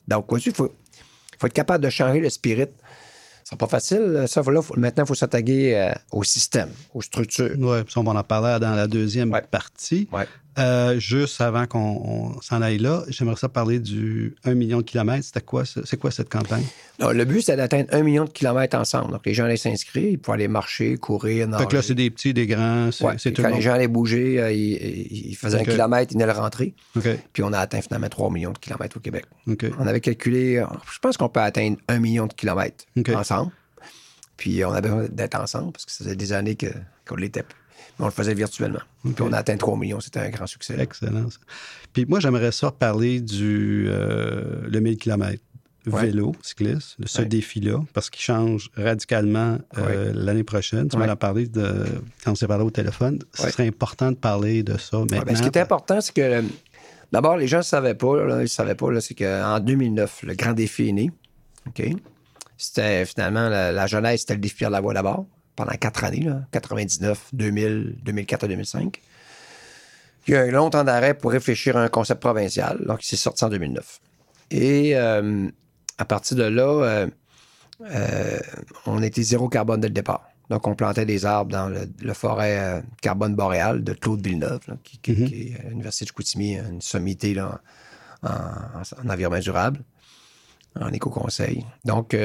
[0.08, 0.76] Donc, quoi, il faut,
[1.40, 2.68] faut être capable de changer le spirit.
[3.50, 4.26] C'est pas facile.
[4.28, 7.52] Ça, là, faut- maintenant, il faut s'attaquer euh, au système, aux structures.
[7.58, 9.42] Oui, on va en parler dans la deuxième Ouais.
[9.42, 10.10] partie.
[10.12, 10.28] Ouais.
[10.58, 11.80] Euh, juste avant qu'on
[12.36, 15.26] on s'en aille là, j'aimerais ça parler du 1 million de kilomètres.
[15.26, 16.64] C'était quoi, ce- c'est quoi cette campagne?
[17.00, 19.12] Non, le but, c'est d'atteindre un million de kilomètres ensemble.
[19.12, 21.64] Donc, les gens allaient s'inscrire, ils pouvaient aller marcher, courir, nager.
[21.64, 23.74] Fait que là, c'est des petits, des grands, c'est Ouais, tout quand le les gens
[23.74, 26.74] allaient bouger, euh, ils, faisaient un kilomètre, ils venaient le rentrer.
[27.34, 29.26] Puis on a atteint finalement 3 millions de kilomètres au Québec.
[29.80, 33.52] On avait calculé, euh, je pense qu'on peut atteindre un million de kilomètres ensemble.
[34.38, 36.58] Puis on a besoin d'être ensemble parce que ça faisait des années
[37.08, 37.57] qu'on l'était plus.
[38.00, 38.80] Mais on le faisait virtuellement.
[39.04, 40.00] Puis on a atteint 3 millions.
[40.00, 40.76] C'était un grand succès.
[40.78, 40.84] là.
[40.84, 41.30] Excellent.
[41.30, 41.38] ça.
[41.94, 45.42] Puis moi, j'aimerais ça parler du euh, le 1000 km
[45.88, 46.08] Ouais.
[46.08, 47.28] vélo, cycliste, de ce Ouais.
[47.30, 50.90] défi-là, parce qu'il change radicalement euh, l'année prochaine.
[50.90, 51.86] Tu m'en as parlé de,
[52.26, 53.20] quand on s'est parlé au téléphone.
[53.34, 55.22] Ce serait important de parler de ça maintenant.
[55.26, 56.42] ben, ce qui est important, c'est que euh,
[57.14, 60.52] d'abord, les gens ne savaient pas, là, ils savaient pas, c'est qu'en 2009, le grand
[60.52, 61.10] défi est né.
[61.68, 61.82] OK?
[62.58, 65.26] C'était finalement la, la jeunesse, c'était le défi de la voie d'abord
[65.58, 69.02] pendant quatre années, là, 99, 2000, 2004 à 2005.
[70.28, 73.04] Il y a eu un long temps d'arrêt pour réfléchir à un concept provincial, donc
[73.04, 74.00] il s'est sorti en 2009.
[74.52, 75.50] Et euh,
[75.98, 77.08] à partir de là, euh,
[77.90, 78.40] euh,
[78.86, 80.28] on était zéro carbone dès le départ.
[80.50, 84.76] Donc, on plantait des arbres dans le, le forêt carbone boréal de Claude Villeneuve, là,
[84.84, 87.60] qui, qui- qui est à l'Université de Chicoutimi, une sommité là,
[88.24, 89.82] en, en- en environnement durable,
[90.80, 91.66] en éco-conseil.
[91.84, 92.16] Donc,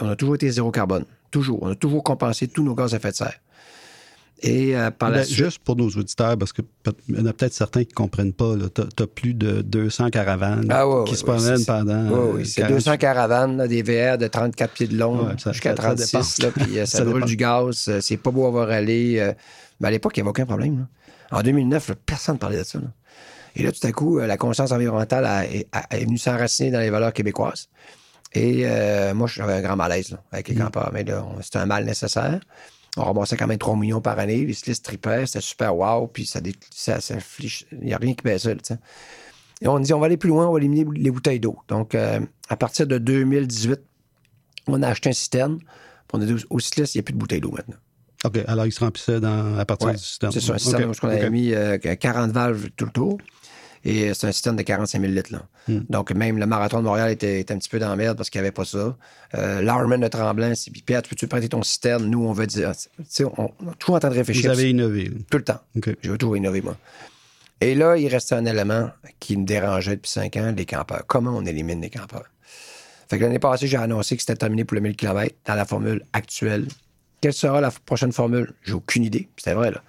[0.00, 1.04] on a toujours été zéro carbone.
[1.32, 1.60] Toujours.
[1.62, 3.40] On a toujours compensé tous nos gaz à effet de serre.
[4.44, 5.36] Et euh, par la Ben, suite...
[5.44, 6.64] Juste pour nos auditeurs, parce qu'il
[7.10, 8.54] y en a peut-être certains qui ne comprennent pas.
[8.74, 12.08] Tu as, plus de 200 caravanes Ah ouais, qui ouais, se promènent c'est- pendant.
[12.08, 15.28] Oui, euh, oui, c'est 40 200 caravanes, là, des VR de 34 pieds de long
[15.38, 16.46] ça- jusqu'à ça- ça 36, dépend.
[16.60, 17.26] là, puis euh, ça, Ça brûle dépend.
[17.26, 19.18] du gaz, euh, c'est pas beau à voir aller.
[19.20, 19.32] euh,
[19.80, 20.86] mais à l'époque, il n'y avait aucun problème.
[21.30, 21.38] là.
[21.38, 22.80] En 2009, là, personne ne parlait de ça.
[23.54, 26.72] Et là, tout à coup, euh, la conscience environnementale a- est, a- est venue s'enraciner
[26.72, 27.68] dans les valeurs québécoises.
[28.34, 31.66] Et euh, moi, j'avais un grand malaise là, avec les campeurs, mais là, c'était un
[31.66, 32.40] mal nécessaire.
[32.96, 34.44] On ramassait quand même 3 millions par année.
[34.44, 36.40] Les cyclistes tripaient, c'était super wow, puis ça,
[36.70, 37.14] ça, ça
[37.72, 38.54] Il n'y a rien qui baissait.
[38.54, 38.78] Là, tu sais.
[39.62, 41.56] Et on dit, on va aller plus loin, on va éliminer les bouteilles d'eau.
[41.68, 43.80] Donc, euh, à partir de 2018,
[44.66, 45.58] on a acheté un citerne.
[45.58, 45.66] Puis
[46.14, 47.76] on a dit aux- cyclistes, il n'y a plus de bouteilles d'eau maintenant.
[48.24, 50.30] OK, alors ils se remplissaient dans, à partir Ouais, du système.
[50.32, 53.18] C'est ça, un citerne OK, où on avait mis euh, 40 valves tout le tour.
[53.84, 55.32] Et c'est un citerne de 45 000 litres.
[55.32, 55.42] Là.
[55.68, 55.80] Hmm.
[55.88, 58.30] Donc, même le marathon de Montréal était, était un petit peu dans la merde parce
[58.30, 58.96] qu'il n'y avait pas ça.
[59.34, 62.06] Euh, de Tremblant, c'est Pierre, tu peux-tu prêter ton citerne?
[62.06, 62.72] Nous, on veut dire.
[62.76, 64.52] Tu sais, on, on est toujours en train de réfléchir.
[64.52, 65.10] Vous avez innové.
[65.30, 65.60] Tout le temps.
[65.74, 66.76] Je veux toujours innover, moi.
[67.60, 68.90] Et là, il restait un élément
[69.20, 71.04] qui me dérangeait depuis cinq ans, les campeurs.
[71.06, 72.26] Comment on élimine les campeurs?
[73.08, 75.64] Fait que l'année passée, j'ai annoncé que c'était terminé pour le 1000 km dans la
[75.64, 76.66] formule actuelle.
[77.20, 78.52] Quelle sera la prochaine formule?
[78.64, 79.28] J'ai aucune idée.
[79.36, 79.82] C'était vrai, là.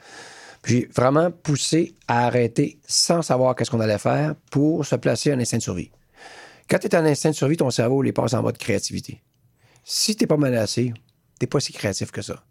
[0.64, 5.32] Puis J'ai vraiment poussé à arrêter sans savoir qu'est-ce qu'on allait faire pour se placer
[5.32, 5.92] un instinct de survie.
[6.70, 9.22] Quand tu es en instinct de survie, ton cerveau il passe en mode créativité.
[9.84, 10.94] Si tu pas menacé,
[11.40, 12.44] tu pas si créatif que ça.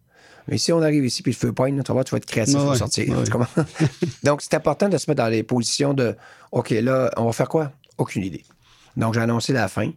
[0.46, 2.26] Mais si on arrive ici puis le feu poigne, tu vas voir, tu vas être
[2.26, 3.08] créatif pour ouais, sortir.
[3.08, 3.64] ouais.
[4.22, 6.16] Donc, c'est important de se mettre dans les positions de
[6.50, 7.72] OK, là, on va faire quoi?
[7.96, 8.44] Aucune idée.
[8.96, 9.90] Donc, j'ai annoncé la fin.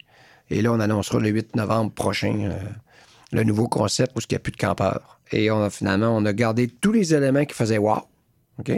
[0.50, 2.60] Et là, on annoncera le 8 novembre prochain euh,
[3.36, 5.20] le nouveau concept où il n'y a plus de campeurs.
[5.32, 8.00] Et on a, finalement, on a gardé tous les éléments qui faisaient wow.
[8.60, 8.72] OK?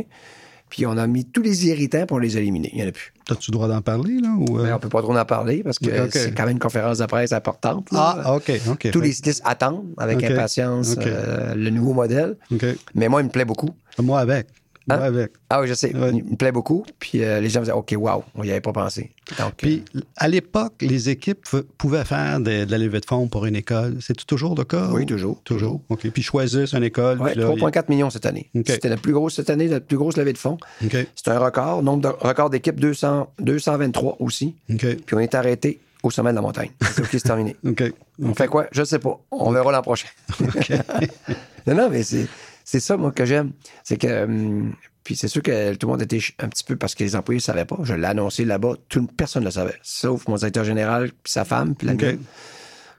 [0.69, 2.69] Puis on a mis tous les irritants pour les éliminer.
[2.73, 3.13] Il n'y en a plus.
[3.29, 4.29] As-tu le droit d'en parler, là?
[4.37, 4.63] Ou, euh?
[4.63, 7.05] Mais on peut pas trop en parler parce que c'est quand même une conférence de
[7.05, 7.89] presse importante.
[7.91, 8.21] là.
[8.25, 8.91] Ah, OK, OK.
[8.91, 12.35] Tous les stylistes attendent avec impatience euh, le nouveau modèle.
[12.51, 12.65] OK.
[12.95, 13.69] Mais moi, il me plaît beaucoup.
[13.99, 14.47] Moi avec.
[14.89, 14.99] Hein?
[15.01, 15.31] avec.
[15.49, 15.95] Ah oui, je sais.
[15.95, 16.11] Ouais.
[16.13, 16.85] Il me plaît beaucoup.
[16.99, 19.11] Puis euh, les gens me disaient, OK, wow, on n'y avait pas pensé.
[19.37, 19.83] Donc, Puis,
[20.15, 21.45] à l'époque, les équipes
[21.77, 23.97] pouvaient faire de, de la levée de fonds pour une école.
[23.99, 24.89] C'est toujours le cas?
[24.91, 25.41] Oui, ou- toujours.
[25.43, 25.81] Toujours.
[25.89, 26.09] OK.
[26.09, 27.19] Puis, choisissent une école.
[27.21, 28.49] ouais, là, 3,4 millions cette année.
[28.65, 30.57] C'était la plus grosse cette année, la plus grosse levée de fonds.
[30.81, 31.83] C'est un record.
[31.83, 34.55] Nombre de record d'équipes, 200, 223 aussi.
[34.67, 36.69] Puis on est arrêté au sommet de la montagne.
[36.81, 37.55] C'est OK, c'est terminé.
[37.65, 37.83] OK.
[38.21, 38.67] On fait quoi?
[38.71, 39.19] Je ne sais pas.
[39.31, 40.07] On verra l'an prochain.
[41.67, 42.27] non, non, mais c'est,
[42.67, 43.53] c'est ça, moi, que j'aime.
[43.85, 44.25] C'est que.
[44.25, 44.75] hum,
[45.05, 47.37] puis c'est sûr que tout le monde était un petit peu parce que les employés
[47.37, 47.77] ne savaient pas.
[47.83, 48.73] Je l'ai annoncé là-bas.
[48.89, 49.79] Tout, personne ne le savait.
[49.81, 52.01] Sauf mon directeur général, puis sa femme, puis la OK.
[52.01, 52.19] mienne.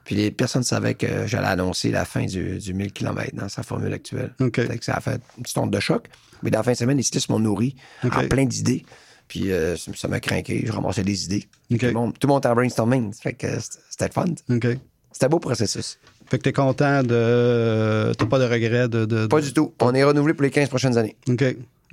[0.06, 3.62] Puis les personnes savaient que j'allais annoncer la fin du, du 1000 km dans sa
[3.62, 4.32] formule actuelle.
[4.40, 4.54] OK.
[4.56, 6.06] Fait que ça a fait une petite onde de choc.
[6.42, 8.86] Mais dans la fin de semaine, les stylistes m'ont nourri en plein d'idées.
[9.28, 10.62] Puis euh, ça m'a craqué.
[10.64, 11.44] Je ramassais des idées.
[11.68, 13.12] Tout, le monde, tout le monde était en brainstorming.
[13.12, 13.48] Fait que
[13.90, 14.24] c'était fun.
[15.12, 15.98] C'était un beau processus.
[16.30, 18.12] Fait que t'es content de.
[18.16, 19.04] T'as pas de regret de.
[19.04, 19.72] de- de- Pas du tout.
[19.80, 21.16] On est renouvelé pour les 15 prochaines années.
[21.28, 21.44] OK.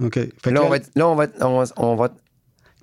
[0.02, 0.13] OK.
[0.15, 2.10] Fait que Là, on va être, là, on va être- on va, on va-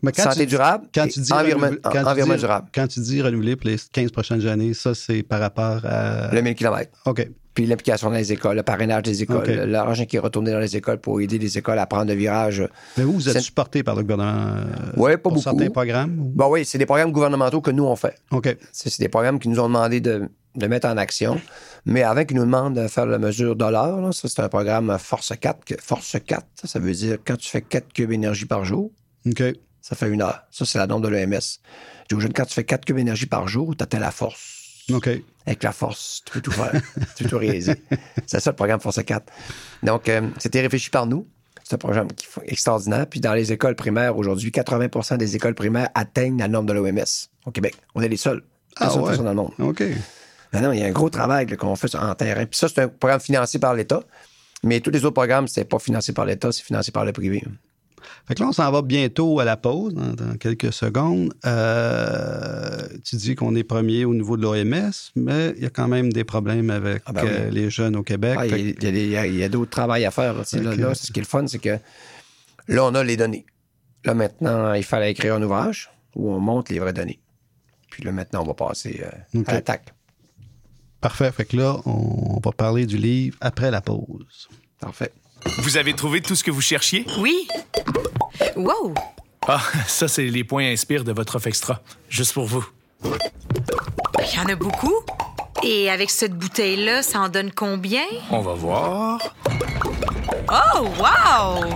[0.02, 2.66] Mais quand santé tu- durable Quand tu dis environnement, renouvelé- quand tu environnement dis- durable.
[2.74, 6.32] Quand tu dis renouvelé pour les 15 prochaines années, ça, c'est par rapport à.
[6.34, 6.90] Le 1000 km.
[7.06, 7.28] OK.
[7.54, 10.74] Puis l'implication dans les écoles, le parrainage des écoles, l'argent qui est retourné dans les
[10.74, 12.66] écoles pour aider les écoles à prendre le virage.
[12.96, 15.42] Mais vous, vous êtes supporté par le gouvernement euh, Ouais, pas pour beaucoup.
[15.42, 16.18] certains programmes?
[16.18, 18.14] ou- Bon, oui, c'est des programmes gouvernementaux que nous, on fait.
[18.30, 18.56] OK.
[18.72, 21.40] C'est des programmes qui nous ont demandé de, de mettre en action.
[21.86, 24.48] Mais avant qu'ils nous demandent de faire la mesure de l'heure, là, ça, c'est un
[24.48, 25.64] programme Force 4.
[25.64, 28.90] que- Force 4, ça, veut dire quand tu fais 4 cubes d'énergie par jour,
[29.80, 30.42] ça fait une heure.
[30.50, 31.40] Ça, c'est la norme de l'OMS.
[32.34, 34.84] Quand tu fais 4 cubes d'énergie par jour, tu atteins la force.
[35.46, 36.72] Avec la force, tu peux tout faire.
[37.16, 37.74] tu peux tout réaliser.
[38.26, 39.24] C'est ça le programme Force 4.
[39.82, 41.26] Donc, euh, c'était réfléchi par nous.
[41.64, 43.06] C'est un programme qui est extraordinaire.
[43.06, 47.00] Puis dans les écoles primaires, aujourd'hui, 80% des écoles primaires atteignent la norme de l'OMS
[47.46, 47.74] au Québec.
[47.94, 48.42] On est les seuls.
[48.76, 49.16] Ah Les seuls ouais.
[49.18, 49.52] dans le monde.
[49.58, 49.82] OK.
[50.52, 52.44] Non, non, il y a un gros travail qu'on fait en terrain.
[52.46, 54.02] Puis ça, c'est un programme financé par l'État.
[54.64, 57.42] Mais tous les autres programmes, c'est pas financé par l'État, c'est financé par le privé.
[58.28, 61.32] Fait que là, on s'en va bientôt à la pause, dans, dans quelques secondes.
[61.46, 65.88] Euh, tu dis qu'on est premier au niveau de l'OMS, mais il y a quand
[65.88, 67.30] même des problèmes avec Ah ben oui.
[67.32, 68.36] euh, les jeunes au Québec.
[68.38, 68.76] Ah, il
[69.10, 70.34] y a- y d'autres travail à faire.
[70.34, 70.42] là,
[70.76, 71.78] là, ce qui est le fun, c'est que
[72.68, 73.46] là, on a les données.
[74.04, 77.20] Là, maintenant, il fallait écrire un ouvrage où on montre les vraies données.
[77.90, 79.92] Puis là, maintenant, on va passer euh, à l'attaque.
[81.02, 81.30] Parfait.
[81.30, 84.48] Fait que là, on va parler du livre après la pause.
[84.80, 85.12] Parfait.
[85.58, 87.04] Vous avez trouvé tout ce que vous cherchiez?
[87.18, 87.46] Oui.
[88.56, 88.94] Wow!
[89.46, 91.82] Ah, ça, c'est les points inspire de votre offre extra.
[92.08, 92.64] Juste pour vous.
[93.04, 94.94] Il y en a beaucoup.
[95.64, 98.04] Et avec cette bouteille-là, ça en donne combien?
[98.30, 99.20] On va voir.
[100.48, 101.74] Oh, wow!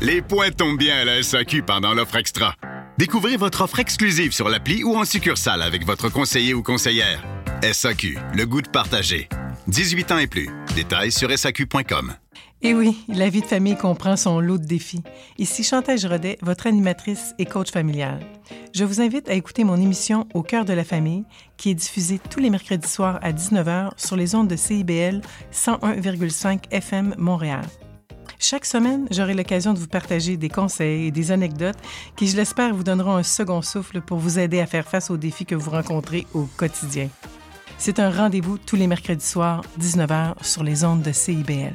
[0.00, 2.54] Les points tombent bien à la SAQ pendant l'offre extra.
[2.98, 7.22] Découvrez votre offre exclusive sur l'appli ou en succursale avec votre conseiller ou conseillère.
[7.62, 9.28] SAQ, le goût de partager.
[9.68, 10.50] 18 ans et plus.
[10.74, 12.12] Détails sur SAQ.com.
[12.60, 15.04] Et Eh oui, la vie de famille comprend son lot de défis.
[15.38, 18.18] Ici Chantal Giraudet, votre animatrice et coach familial.
[18.74, 21.22] Je vous invite à écouter mon émission Au cœur de la famille,
[21.56, 25.20] qui est diffusée tous les mercredis soirs à 19h sur les ondes de CIBL
[25.52, 27.62] 101,5 FM Montréal.
[28.40, 31.78] Chaque semaine, j'aurai l'occasion de vous partager des conseils et des anecdotes
[32.16, 35.16] qui, je l'espère, vous donneront un second souffle pour vous aider à faire face aux
[35.16, 37.08] défis que vous rencontrez au quotidien.
[37.78, 41.72] C'est un rendez-vous tous les mercredis soirs, 19h, sur les ondes de CIBL.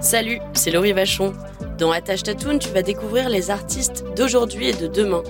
[0.00, 1.32] Salut, c'est Laurie Vachon.
[1.78, 5.22] Dans Attache Tatoon, tu vas découvrir les artistes d'aujourd'hui et de demain.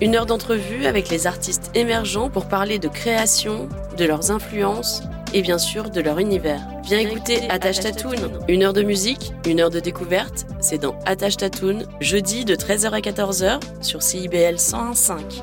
[0.00, 5.02] Une heure d'entrevue avec les artistes émergents pour parler de création, de leurs influences
[5.34, 6.60] et bien sûr de leur univers.
[6.84, 8.44] Viens écouter Attache Tatoon.
[8.48, 12.90] Une heure de musique, une heure de découverte, c'est dans Attache Tatoon, jeudi de 13h
[12.90, 15.42] à 14h sur CIBL 101.5.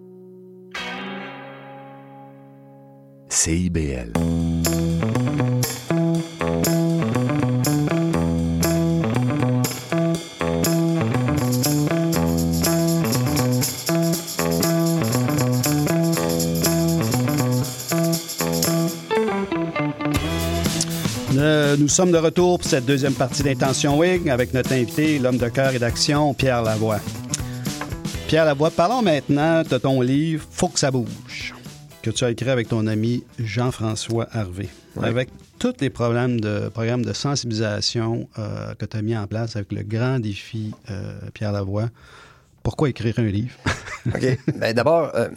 [3.43, 4.11] CIBL.
[21.35, 25.39] Euh, nous sommes de retour pour cette deuxième partie d'Intention Wig avec notre invité, l'homme
[25.39, 26.99] de cœur et d'action, Pierre Lavoie.
[28.27, 31.55] Pierre Lavoie, parlons maintenant de ton livre Faut que ça bouge,
[32.01, 34.69] que tu as écrit avec ton ami Jean-François Harvey.
[34.95, 35.07] Ouais.
[35.07, 39.55] Avec tous les problèmes de, programmes de sensibilisation euh, que tu as mis en place
[39.55, 41.89] avec le grand défi euh, Pierre Lavoie,
[42.63, 43.55] pourquoi écrire un livre?
[44.07, 44.39] OK.
[44.55, 45.29] Ben, D'abord, euh,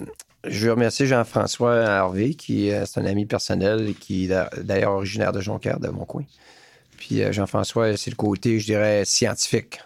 [0.47, 5.33] je veux remercier Jean-François Harvey, qui c'est un ami personnel et qui est d'ailleurs originaire
[5.33, 6.25] de Jonquière, de mon coin.
[6.97, 9.81] Puis Jean-François, c'est le côté, je dirais, scientifique.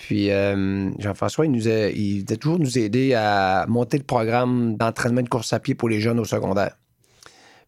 [0.00, 4.76] Puis euh, Jean-François, il nous a, il a toujours nous aider à monter le programme
[4.76, 6.76] d'entraînement de course à pied pour les jeunes au secondaire.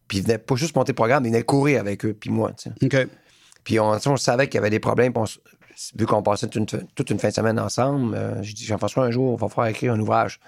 [0.07, 2.51] Puis il venait pas juste monter le programme, il venait courir avec eux, puis moi.
[2.53, 2.85] tu sais.
[2.85, 3.07] OK.
[3.63, 5.13] Puis on, on savait qu'il y avait des problèmes.
[5.13, 5.27] puis on
[5.95, 9.05] vu qu'on passait toute une, toute une fin de semaine ensemble, euh, j'ai dit, Jean-François,
[9.05, 10.39] un jour, on va faire écrire un ouvrage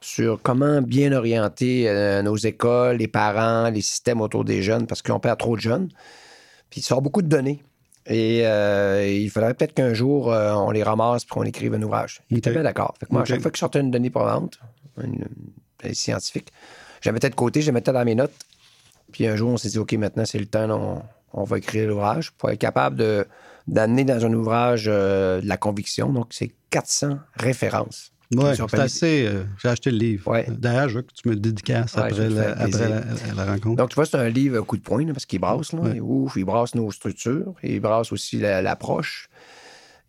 [0.00, 5.02] sur comment bien orienter euh, nos écoles, les parents, les systèmes autour des jeunes, parce
[5.02, 5.88] qu'on perd trop de jeunes.
[6.70, 7.62] Puis il sort beaucoup de données.
[8.08, 11.82] Et euh, il faudrait peut-être qu'un jour, euh, on les ramasse pour qu'on écrive un
[11.82, 12.20] ouvrage.
[12.30, 12.94] Il était bien d'accord.
[13.00, 14.60] Fait que moi, à chaque fois que je sortais une donnée probante,
[15.02, 15.24] une,
[15.82, 16.52] une scientifique,
[17.00, 18.34] je la mettais de côté, je la mettais dans mes notes.
[19.12, 21.88] Puis un jour, on s'est dit, OK, maintenant, c'est le temps, on, on va écrire
[21.88, 23.26] l'ouvrage pour être capable de,
[23.66, 26.12] d'amener dans un ouvrage euh, de la conviction.
[26.12, 28.12] Donc, c'est 400 références.
[28.34, 29.26] Oui, c'est assez.
[29.26, 30.30] euh, J'ai acheté le livre.
[30.30, 30.46] Ouais.
[30.48, 33.76] D'ailleurs, je veux que tu me dédicaces Ouais, après, la, après rencontre.
[33.76, 35.80] Donc, tu vois, c'est un livre coup de poing, là, parce qu'il brasse, là.
[35.80, 36.00] Ouais.
[36.00, 39.28] Ouf, il brasse nos structures, il brasse aussi la- l'approche.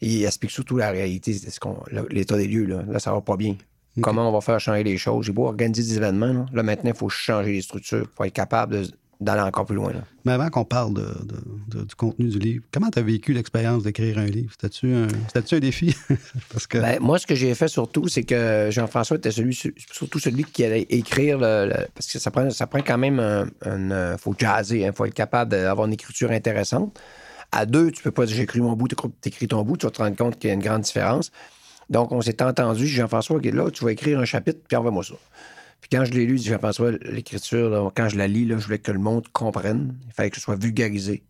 [0.02, 2.66] Et il explique surtout la réalité, c'est ce qu'on- le- l'état des lieux.
[2.66, 2.84] Là.
[2.88, 3.56] là, ça va pas bien.
[4.02, 5.26] Comment on va faire changer les choses?
[5.26, 6.34] J'ai beau organiser des événements.
[6.34, 9.76] Là, Là, maintenant, il faut changer les structures pour être capable de- d'aller encore plus
[9.76, 9.92] loin.
[9.94, 10.02] là.
[10.26, 13.34] Mais avant qu'on parle de, de- de- du contenu du livre, comment tu as vécu
[13.34, 14.52] l'expérience d'écrire un livre?
[14.52, 15.96] C'était-tu un, un défi?
[16.52, 16.78] Parce que.
[16.78, 19.54] Ben, moi, ce que j'ai fait surtout, c'est que Jean-François était celui,
[19.92, 23.20] surtout celui qui allait écrire, le- le- parce que ça prend, ça prend quand même
[23.20, 23.48] un.
[23.66, 27.00] un- faut jazzer, il faut être capable d'avoir une écriture intéressante.
[27.52, 28.88] À deux, tu peux pas dire j'écris mon bout,
[29.22, 31.32] t'écris- ton bout, tu vas te rendre compte qu'il y a une grande différence.
[31.90, 35.04] Donc, on s'est entendu, Jean-François, qui est là, tu vas écrire un chapitre, puis envoie-moi
[35.06, 35.14] ça.
[35.82, 38.92] Puis quand je l'ai lu, Jean-François, l'écriture, quand je la lis, là, je voulais que
[38.92, 39.96] le monde comprenne.
[40.08, 41.24] Il fallait que ce soit vulgarisé.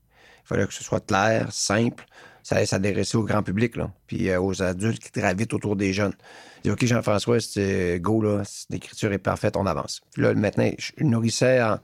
[0.44, 2.06] Il fallait que ce soit clair, simple.
[2.44, 3.92] Ça allait s'adresser au grand public, là.
[4.08, 6.14] Puis euh, aux adultes qui gravitent autour des jeunes.
[6.58, 8.44] Je dis, OK, Jean-François, c'est go, là.
[8.70, 10.02] L'écriture est parfaite, on avance.
[10.14, 11.80] Puis là, maintenant, je nourrissais en,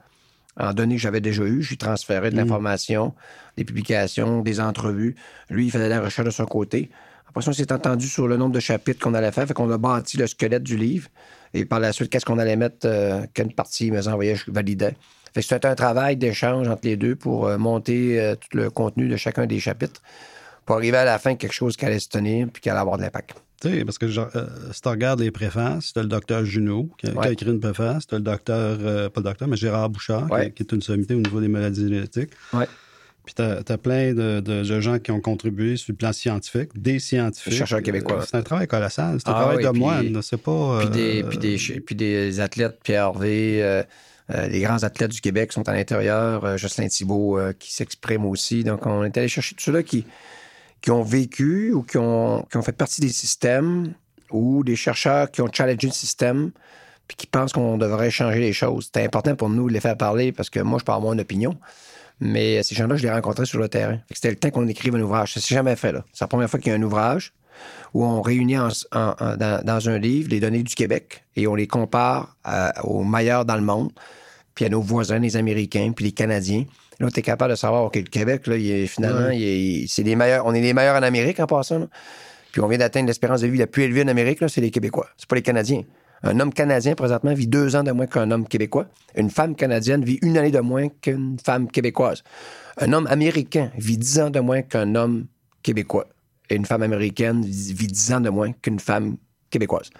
[0.58, 1.62] en données que j'avais déjà eues.
[1.62, 3.14] Je lui transférais de l'information,
[3.56, 5.16] des publications, des entrevues.
[5.50, 6.90] Lui, il faisait la recherche de son côté.
[7.34, 9.44] Après ça, on s'est entendu sur le nombre de chapitres qu'on allait faire.
[9.48, 11.08] Fait qu'on a bâti le squelette du livre.
[11.52, 14.94] Et par la suite, qu'est-ce qu'on allait mettre, euh, quelle partie me envoyait, je validais.
[15.34, 18.70] Fait que c'était un travail d'échange entre les deux pour euh, monter euh, tout le
[18.70, 20.00] contenu de chacun des chapitres
[20.64, 22.98] pour arriver à la fin quelque chose qui allait se tenir puis qui allait avoir
[22.98, 23.34] de l'impact.
[23.60, 26.44] Tu sais, parce que genre, euh, si tu regardes les préfaces, tu as le docteur
[26.44, 27.32] Junot qui a, qui a Ouais.
[27.32, 30.72] écrit une préface, tu as le docteur, pas le docteur, mais Gérard Bouchard, qui, est
[30.72, 32.30] une sommité au niveau des maladies génétiques.
[32.52, 32.68] Ouais.
[33.24, 36.70] Puis tu as, plein de, de- de gens qui ont contribué sur le plan scientifique,
[36.74, 37.52] des scientifiques.
[37.52, 38.18] Des chercheurs québécois.
[38.20, 39.18] Euh, C'est un travail colossal.
[39.18, 40.22] C'est un Ah travail oui, de puis- moine.
[40.22, 40.80] C'est pas.
[40.80, 43.82] Puis des, euh, puis des, ch- puis des athlètes, Pierre Hervé, euh,
[44.34, 48.62] euh, les grands athlètes du Québec sont à l'intérieur, Jocelyn Thibault qui s'exprime aussi.
[48.62, 50.04] Donc, on est allé chercher tous ceux-là qui,
[50.82, 53.94] qui ont vécu ou qui ont, qui ont fait partie des systèmes
[54.30, 56.50] ou des chercheurs qui ont challengé le système
[57.08, 58.90] puis qui pensent qu'on devrait changer les choses.
[58.94, 61.18] C'est important pour nous de les faire parler parce que moi, je peux avoir mon
[61.20, 61.56] opinion.
[62.20, 63.98] Mais ces gens-là, je les rencontrais sur le terrain.
[64.10, 65.34] C'était le temps qu'on écrive un ouvrage.
[65.34, 66.04] Ça s'est jamais fait, là.
[66.12, 67.32] C'est la première fois qu'il y a un ouvrage
[67.92, 71.46] où on réunit en- en- en- dans, dans un livre les données du Québec et
[71.46, 73.90] on les compare à- aux meilleurs dans le monde,
[74.54, 76.64] puis à nos voisins, les Américains, puis les Canadiens.
[77.00, 79.38] Là, tu es capable de savoir, OK, le Québec, là, il est, finalement, Ouais.
[79.38, 79.42] il
[79.82, 80.46] est- c'est les meilleurs.
[80.46, 81.80] On est les meilleurs en Amérique en passant.
[81.80, 81.86] là.
[82.52, 85.08] Puis on vient d'atteindre l'espérance de vie la plus élevée en Amérique, c'est les Québécois.
[85.16, 85.82] C'est pas les Canadiens.
[86.22, 88.86] Un homme canadien, présentement, vit deux ans de moins qu'un homme québécois.
[89.16, 92.22] Une femme canadienne vit une année de moins qu'une femme québécoise.
[92.78, 95.26] Un homme américain vit dix ans de moins qu'un homme
[95.62, 96.06] québécois.
[96.50, 99.16] Et une femme américaine vit dix ans de moins qu'une femme
[99.50, 99.90] québécoise.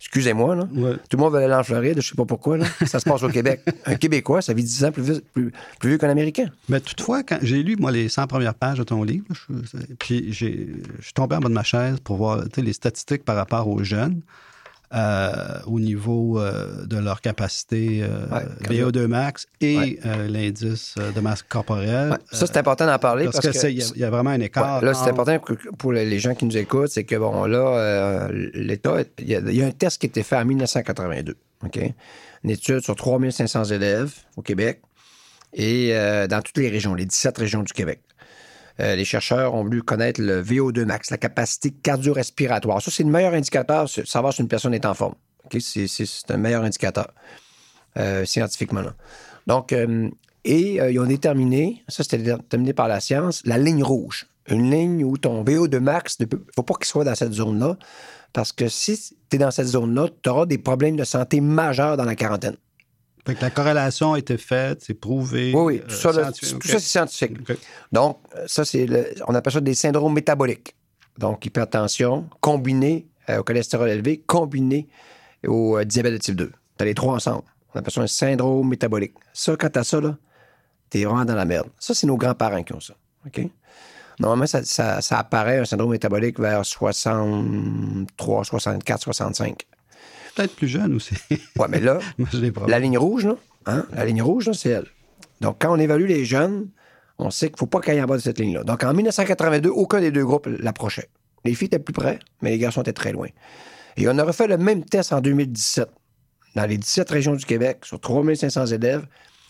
[0.00, 0.68] Excusez-moi, là.
[1.08, 2.66] Tout le monde veut aller en Floride, je sais pas pourquoi, là.
[2.86, 3.60] Ça se passe au Québec.
[3.86, 5.50] Un Québécois, ça vit 10 ans plus, vieux- plus,
[5.80, 6.46] plus vieux qu'un Américain.
[6.68, 10.32] Mais toutefois, quand j'ai lu, moi, les 100 premières pages de ton livre, je- puis
[10.32, 13.66] j'ai- je suis tombé en bas de ma chaise pour voir les statistiques par rapport
[13.68, 14.20] aux jeunes.
[14.94, 18.26] Euh, au niveau euh, de leur capacité euh,
[18.62, 19.98] VO2 max et Ouais.
[20.06, 22.12] euh, l'indice euh, de masse corporelle.
[22.12, 24.10] Ouais, ça, c'est important d'en parler parce, parce que, il y a- il y, a
[24.10, 24.82] vraiment un écart.
[24.82, 28.50] Là, c'est entre- important pour, les gens qui nous écoutent, c'est que, bon, là, euh,
[28.54, 31.78] l'État, il y, y a un test qui a été fait en 1982, OK?
[32.44, 34.80] Une étude sur 3500 élèves au Québec
[35.52, 38.00] et euh, dans toutes les régions, les 17 régions du Québec.
[38.80, 42.80] Euh, les chercheurs ont voulu connaître le VO2 max, la capacité cardio-respiratoire.
[42.80, 45.14] Ça, c'est le meilleur indicateur, savoir si une personne est en forme.
[45.58, 47.08] C'est, un meilleur indicateur,
[47.96, 48.82] euh, scientifiquement.
[49.46, 50.08] Donc, euh,
[50.44, 54.26] et ils ont déterminé, ça c'était déterminé par la science, la ligne rouge.
[54.48, 57.76] Une ligne où ton VO2 max, il ne faut pas qu'il soit dans cette zone-là,
[58.32, 61.96] parce que si tu es dans cette zone-là, tu auras des problèmes de santé majeurs
[61.96, 62.56] dans la quarantaine.
[63.26, 65.52] Fait que la corrélation a été faite, c'est prouvé.
[65.54, 66.12] Oui, oui, euh, tout ça,
[66.50, 67.36] tout ça, c'est scientifique.
[67.92, 70.74] Donc, euh, ça, c'est le- on appelle ça des syndromes métaboliques.
[71.18, 74.88] Donc, hypertension combinée euh, au cholestérol élevé, combiné
[75.46, 76.46] au euh, diabète de type 2.
[76.50, 77.42] Tu as les trois ensemble.
[77.74, 79.14] On appelle ça un syndrome métabolique.
[79.34, 80.16] Ça, quand tu as ça, là,
[80.90, 81.68] tu es vraiment dans la merde.
[81.78, 82.94] Ça, c'est nos grands-parents qui ont ça.
[83.26, 83.42] OK?
[84.20, 89.66] Normalement, ça, ça- ça apparaît, un syndrome métabolique, vers 63, 64, 65.
[90.38, 91.14] Peut-être plus jeune aussi.
[91.56, 92.28] Ouais, mais là, Moi,
[92.66, 93.36] la ligne rouge, là,
[93.66, 94.86] hein, la ligne rouge, c'est elle.
[95.40, 96.68] Donc, quand on évalue les jeunes,
[97.18, 98.64] on sait qu'il ne faut pas qu'il y ait en bas de cette ligne-là.
[98.64, 101.08] Donc, en 1982, aucun des deux groupes l'approchait.
[101.44, 103.28] Les filles étaient plus près, mais les garçons étaient très loin.
[103.96, 105.88] Et on a refait le même test en 2017
[106.54, 109.06] dans les 17 régions du Québec, sur 3500 élèves,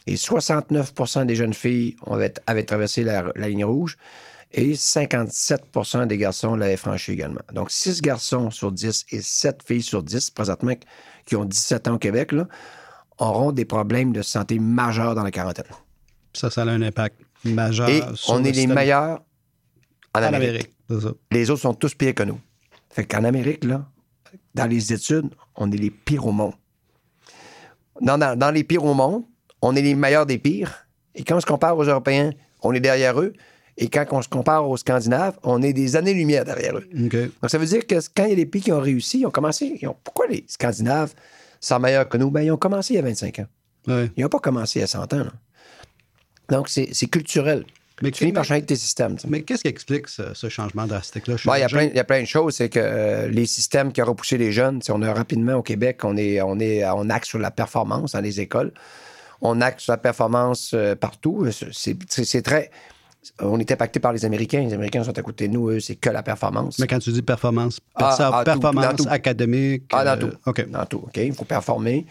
[0.07, 3.97] et 69% des jeunes filles avaient, avaient traversé la, la ligne rouge,
[4.53, 7.41] et 57% des garçons l'avaient franchi également.
[7.53, 10.73] Donc, 6 garçons sur 10 et 7 filles sur 10, présentement,
[11.27, 12.47] qui ont 17 ans au Québec, là,
[13.19, 15.67] auront des problèmes de santé majeurs dans la quarantaine.
[16.33, 17.89] Ça, ça a un impact majeur.
[17.89, 19.21] Et sur on le est les meilleurs
[20.15, 20.75] en En Amérique.
[20.89, 21.13] Ça.
[21.31, 22.41] Les autres sont tous pires que nous.
[22.91, 23.87] Fait qu'en Amérique, là,
[24.55, 26.55] dans les études, on est les pires au monde.
[28.01, 29.25] Dans, dans- dans les pires au monde,
[29.61, 30.87] on est les meilleurs des pires.
[31.15, 32.31] Et quand on se compare aux Européens,
[32.63, 33.33] on est derrière eux.
[33.81, 36.89] Et quand on se compare aux Scandinaves, on est des années-lumière derrière eux.
[36.93, 37.15] Donc,
[37.51, 39.31] ça veut dire que quand il y a des pays qui ont réussi, ils ont
[39.31, 39.79] commencé.
[39.81, 41.13] ils ont- pourquoi les Scandinaves
[41.61, 42.31] sont meilleurs que nous?
[42.31, 43.47] Ben, ils ont commencé il y a 25 ans.
[43.87, 44.11] Ouais.
[44.17, 45.19] Ils n'ont pas commencé il y a 100 ans.
[45.19, 45.33] là.
[46.49, 47.65] Donc, c'est culturel.
[48.01, 49.17] Mais, Tu finis par changer tes systèmes.
[49.29, 51.35] mais qu'est-ce qui explique ce, ce changement drastique-là?
[51.45, 51.91] Bon, il, y a plein, jeunes?
[51.93, 52.55] il y a plein de choses.
[52.55, 55.63] C'est que euh, les systèmes qui ont repoussé les jeunes, si on a rapidement au
[55.63, 58.73] Québec, on est, on est, on axe sur la performance dans les écoles.
[59.41, 61.47] On axe sur la performance euh, partout.
[61.73, 62.71] C'est- c'est très.
[63.41, 64.61] On est impacté par les Américains.
[64.63, 65.69] Les Américains sont à côté de nous.
[65.71, 66.79] Eux, c'est que la performance.
[66.79, 69.07] Mais quand tu dis performance, Ah, ah, performance tout.
[69.09, 69.85] académique.
[69.93, 70.37] Ah, dans euh, tout.
[70.47, 70.69] OK.
[70.71, 71.17] Dans tout, OK?
[71.17, 72.07] Il faut performer.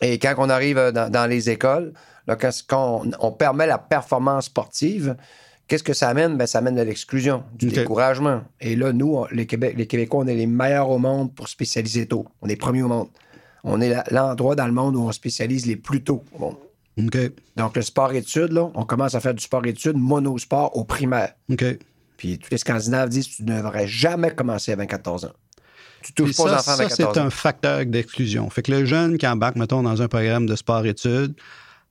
[0.00, 1.92] Et quand on arrive euh, dans, dans les écoles,
[2.26, 5.16] là, quand, quand on, on permet la performance sportive,
[5.66, 6.36] qu'est-ce que ça amène?
[6.36, 8.42] Ben, ça amène de l'exclusion, du découragement.
[8.60, 11.48] Et là, nous, on- les, Québec, les Québécois, on est les meilleurs au monde pour
[11.48, 12.26] spécialiser tôt.
[12.42, 13.08] On est premiers au monde.
[13.64, 16.22] On est l'endroit dans le monde où on spécialise les plus tôt
[17.56, 21.32] Donc, le sport-études, là, on commence à faire du sport-études monosport au primaire.
[22.16, 25.32] Puis tous les Scandinaves disent que tu ne devrais jamais commencer à 24 ans.
[26.02, 27.24] Tu touches pas aux ça, enfants à ça 24 c'est ans.
[27.24, 28.50] un facteur d'exclusion.
[28.50, 31.34] Fait que le jeune qui embarque, mettons, dans un programme de sport-études,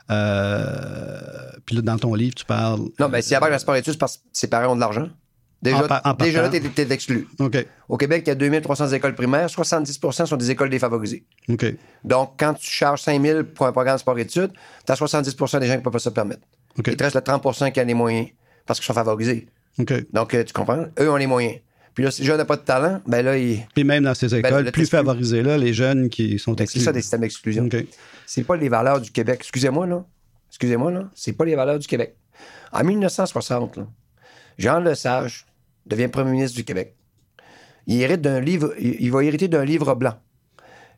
[0.10, 1.20] euh,
[1.66, 2.82] puis là, dans ton livre, tu parles.
[3.00, 4.82] Non, mais s'il y a pas de sport-études, c'est parce que ses parents ont de
[4.82, 5.10] l'argent.
[5.62, 7.28] Déjà, En par- en déjà là, t'es t'es exclu.
[7.90, 11.26] Au Québec, il y a 2300 écoles primaires, 70% sont des écoles défavorisées.
[12.04, 14.52] Donc, quand tu charges 5000 pour un programme sport-études,
[14.86, 16.42] tu as 70% des gens qui ne peuvent pas se le permettre.
[16.78, 16.88] OK.
[16.88, 18.28] Il te reste le 30% qui a les moyens
[18.68, 19.48] parce qu'ils sont favorisés.
[20.14, 20.86] Donc, euh, tu comprends?
[21.00, 21.56] Eux ont les moyens.
[21.96, 23.66] Puis là, si le jeune n'a pas de talent, ben là, il...
[23.74, 26.64] Puis même dans ces écoles là, plus favorisées, là, les jeunes qui sont Ben, c'est
[26.66, 26.82] exclus.
[26.82, 27.68] ça des systèmes d'exclusion.
[28.28, 29.40] C'est pas les valeurs du Québec.
[29.42, 30.06] Excusez-moi, là.
[30.50, 31.10] Excusez-moi, là.
[31.16, 32.16] C'est pas les valeurs du Québec.
[32.72, 33.88] En 1960, là,
[34.60, 35.47] Jean Lesage
[35.88, 36.96] devient premier ministre du Québec.
[37.88, 40.16] Il hérite d'un livre, il va hériter d'un livre blanc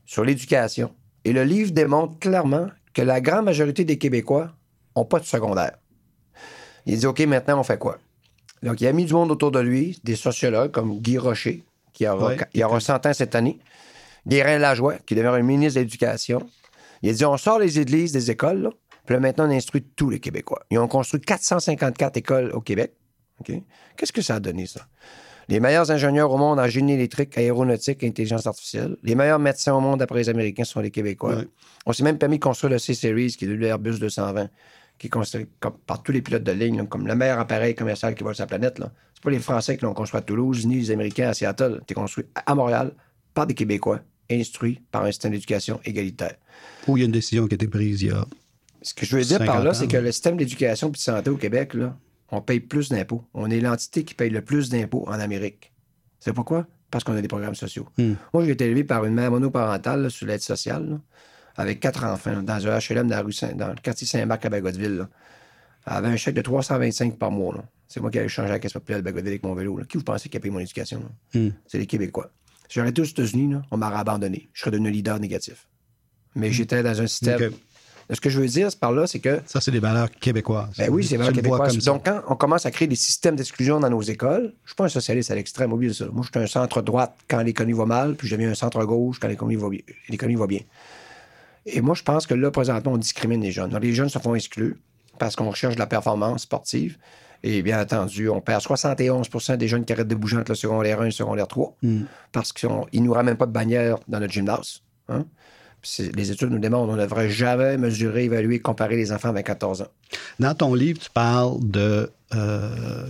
[0.06, 0.92] sur l'éducation.
[1.24, 4.52] Et le livre démontre clairement que la grande majorité des Québécois
[4.96, 5.78] n'ont pas de secondaire.
[6.86, 8.00] Il dit, OK, maintenant, on fait quoi?
[8.64, 11.64] Donc, il a mis du monde autour de lui, des sociologues comme Guy Rocher,
[11.94, 12.38] qui aura, Ouais.
[12.54, 13.60] il aura 100 ans cette année,
[14.28, 16.50] Guérin Lajoie, qui devient un ministre de l'Éducation.
[17.04, 18.70] Il a dit, on sort les églises des écoles, là,
[19.06, 20.64] puis là, maintenant, on instruit tous les Québécois.
[20.72, 22.94] Ils ont construit 454 écoles au Québec.
[23.98, 24.82] Qu'est-ce que ça a donné, ça?
[25.48, 28.98] Les meilleurs ingénieurs au monde en génie électrique, aéronautique et intelligence artificielle.
[29.04, 31.38] Les meilleurs médecins au monde, après les Américains, sont les Québécois.
[31.38, 31.48] Ouais.
[31.88, 34.48] On s'est même permis de construire le C-Series, qui est l'Airbus 220,
[35.00, 37.74] qui est construit comme- par tous les pilotes de ligne, là, comme le meilleur appareil
[37.74, 38.78] commercial qui vole sur la planète.
[38.78, 38.92] là.
[39.16, 41.82] C'est pas les Français qui l'ont construit à Toulouse, ni les Américains à Seattle.
[41.88, 42.92] C'est construit à- Montréal
[43.34, 46.36] par des Québécois, instruits par un système d'éducation égalitaire.
[46.88, 48.24] Où il y a une décision qui a été prise il y a.
[48.84, 50.98] Ce que je veux dire par 50 là, c'est que le système d'éducation et de
[50.98, 51.98] santé au Québec, là,
[52.32, 53.24] on paye plus d'impôts.
[53.34, 55.74] On est l'entité qui paye le plus d'impôts en Amérique.
[56.20, 56.68] C'est pourquoi?
[56.92, 57.88] Parce qu'on a des programmes sociaux.
[57.98, 58.14] Hmm.
[58.34, 61.00] Moi, j'ai été élevé par une mère monoparentale là, sur l'aide sociale, là,
[61.56, 64.50] avec quatre enfants, dans un HLM dans, la rue Saint- dans le quartier Saint-Marc à
[64.50, 64.96] Bagotville.
[64.98, 65.10] là.
[65.88, 67.64] Elle avait un chèque de 325 par mois.
[67.88, 69.80] C'est moi qui avais changé la caisse populaire de Bagotville avec mon vélo.
[69.88, 71.04] Qui vous pensez qui a payé mon éducation?
[71.34, 71.50] Hmm.
[71.68, 72.32] C'est les Québécois.
[72.68, 74.50] Si j'aurais été aux États-Unis, on m'aurait abandonné.
[74.54, 75.68] Je serais devenu leader négatif.
[76.36, 77.40] Mais j'étais dans un système.
[78.12, 80.70] Ce que je veux dire par là, c'est que Ça, c'est des valeurs québécoises.
[80.78, 81.68] ben oui, c'est Tu vraiment le vois québécois.
[81.68, 81.91] comme ça.
[81.91, 84.86] Donc, quand on commence à créer des systèmes d'exclusion dans nos écoles, je suis pas
[84.86, 86.05] un socialiste à l'extrême, oubliez ça.
[86.12, 89.28] Moi, je suis un centre-droite quand l'économie va mal, puis je deviens un centre-gauche quand
[89.28, 89.82] l'économie va bien.
[90.10, 90.62] l'économie va bien.
[91.66, 93.78] Et moi, je pense que là, présentement, on discrimine les jeunes.
[93.80, 94.78] Les jeunes se font exclus
[95.20, 96.97] parce qu'on recherche de la performance sportive.
[97.43, 100.99] Et bien entendu, on perd 71% des jeunes qui arrêtent de bouger entre le secondaire
[100.99, 102.01] 1 et le secondaire 3 Hmm.
[102.32, 104.82] parce qu'ils ne nous ramènent pas de bannière dans notre gymnase.
[105.10, 105.26] hein.
[106.14, 109.84] Les études nous démontrent qu'on ne devrait jamais mesurer, évaluer, comparer les enfants avec 14
[109.84, 109.88] ans.
[110.40, 113.06] Dans ton livre, tu parles de euh,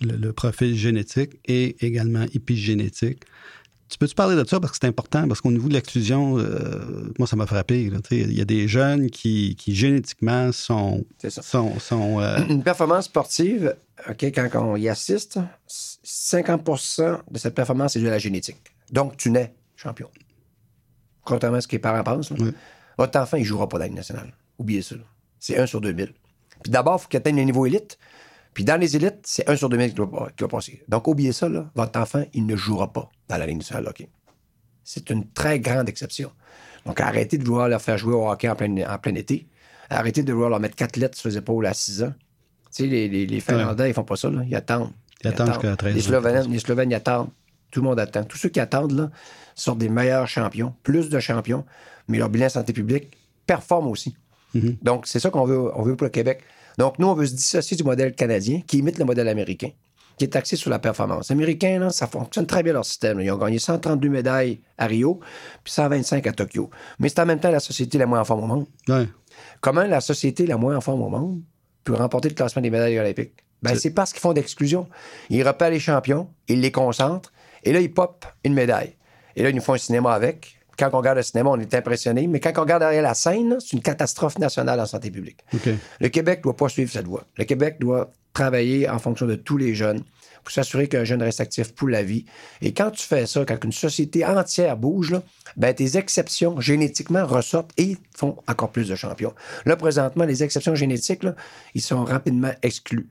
[0.00, 3.24] le, le profil génétique et également épigénétique.
[3.88, 4.58] Tu peux-tu parler de ça?
[4.58, 5.28] Parce que c'est important?
[5.28, 7.88] Parce qu'au niveau de l'exclusion, euh, moi, ça m'a frappé.
[8.10, 11.04] Il y a des jeunes qui, qui génétiquement sont.
[11.18, 11.42] C'est ça.
[11.42, 13.76] sont, sont, euh, Une performance sportive,
[14.08, 18.58] OK, quand on y assiste, 50% de cette performance est due à la génétique.
[18.90, 20.08] Donc, tu nais champion.
[21.26, 22.52] Contrairement à ce que les parents pensent, là, Oui.
[22.96, 24.32] votre enfant, il ne jouera pas dans la Ligue nationale.
[24.58, 24.96] Oubliez ça.
[25.38, 26.14] C'est 1 sur 2000.
[26.62, 27.98] Puis d'abord, il faut qu'il atteigne le niveau élite.
[28.54, 30.82] Puis dans les élites, c'est 1 sur 2000 qui doit, qui doit passer.
[30.88, 31.70] Donc, oubliez ça, là.
[31.74, 34.08] votre enfant, il ne jouera pas dans la Ligue nationale de hockey.
[34.82, 36.30] C'est une très grande exception.
[36.86, 39.46] Donc, arrêtez de vouloir leur faire jouer au hockey en plein, en plein été.
[39.90, 42.14] Arrêtez de vouloir leur mettre quatre lettres sur les épaules à 6 ans.
[42.74, 44.30] Tu sais, les, les, les Finlandais, ils font pas ça.
[44.30, 44.42] Là.
[44.48, 44.90] Ils attendent.
[45.22, 46.04] Ils attendent jusqu'à 13 Les ans.
[46.08, 47.30] Slovènes, les Slovènes, ils attendent.
[47.70, 48.24] Tout le monde attend.
[48.24, 49.10] Tous ceux qui attendent, là,
[49.54, 51.64] sortent des meilleurs champions, plus de champions,
[52.08, 54.16] mais leur bilan santé publique performe aussi.
[54.54, 54.76] Mhm.
[54.82, 56.40] Donc, c'est ça qu'on veut, on veut pour le Québec.
[56.78, 59.70] Donc, nous, on veut se dissocier du modèle canadien qui imite le modèle américain,
[60.18, 61.30] qui est axé sur la performance.
[61.30, 63.20] Américain, là, ça fonctionne très bien leur système.
[63.20, 65.20] Ils ont gagné 132 médailles à Rio,
[65.64, 66.70] puis 125 à Tokyo.
[66.98, 68.66] Mais c'est en même temps la société la moins en forme au monde.
[68.88, 69.08] ouais.
[69.60, 71.42] Comment la société la moins en forme au monde
[71.84, 73.34] peut remporter le classement des médailles olympiques?
[73.62, 74.88] Ben, C'est- c'est parce qu'ils font d'exclusion.
[75.28, 77.32] Ils repèrent les champions, ils les concentrent,
[77.66, 78.96] et là, ils popent une médaille.
[79.34, 80.58] Et là, ils nous font un cinéma avec.
[80.78, 83.56] Quand on regarde le cinéma, on est impressionné, mais quand on regarde derrière la scène,
[83.60, 85.44] c'est une catastrophe nationale en santé publique.
[86.00, 87.24] Le Québec doit pas suivre cette voie.
[87.36, 90.02] Le Québec doit travailler en fonction de tous les jeunes
[90.44, 92.24] pour s'assurer qu'un jeune reste actif pour la vie.
[92.60, 95.22] Et quand tu fais ça, quand une société entière bouge, là,
[95.56, 99.34] ben, tes exceptions génétiquement ressortent et font encore plus de champions.
[99.64, 101.34] Là, présentement, les exceptions génétiques, là,
[101.74, 103.08] ils sont rapidement exclus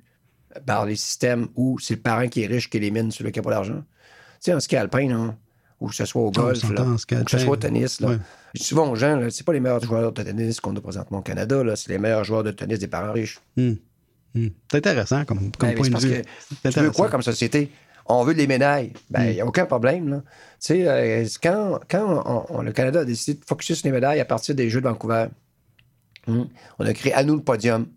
[0.65, 3.43] par les systèmes où c'est le parent qui est riche qui élimine celui qui n'a
[3.43, 3.83] pas d'argent.
[4.45, 5.35] Sais, en ski alpin, là,
[5.79, 8.09] ou que ce soit au On golf, là, ou que ce soit au tennis, là,
[8.09, 8.17] Ouais.
[8.53, 11.17] je dis souvent aux gens, c'est pas les meilleurs joueurs de tennis qu'on a présentement
[11.19, 13.39] au Canada, c'est les meilleurs joueurs de tennis des parents riches.
[13.57, 13.73] Hmm.
[14.35, 14.47] Hmm.
[14.69, 16.21] C'est intéressant comme, comme Ben, point de vue.
[16.63, 17.71] tu veux quoi comme société?
[18.07, 18.93] On veut des médailles.
[19.09, 19.33] Ben, il Mm.
[19.33, 20.09] n'y a aucun problème.
[20.09, 20.17] Là.
[20.17, 20.23] Tu
[20.59, 24.19] sais, euh, quand, quand on- on- le Canada a décidé de focuser sur les médailles
[24.19, 25.25] à partir des Jeux de Vancouver,
[26.27, 26.43] hmm,
[26.77, 27.85] on a créé à nous le podium.
[27.85, 27.93] Puis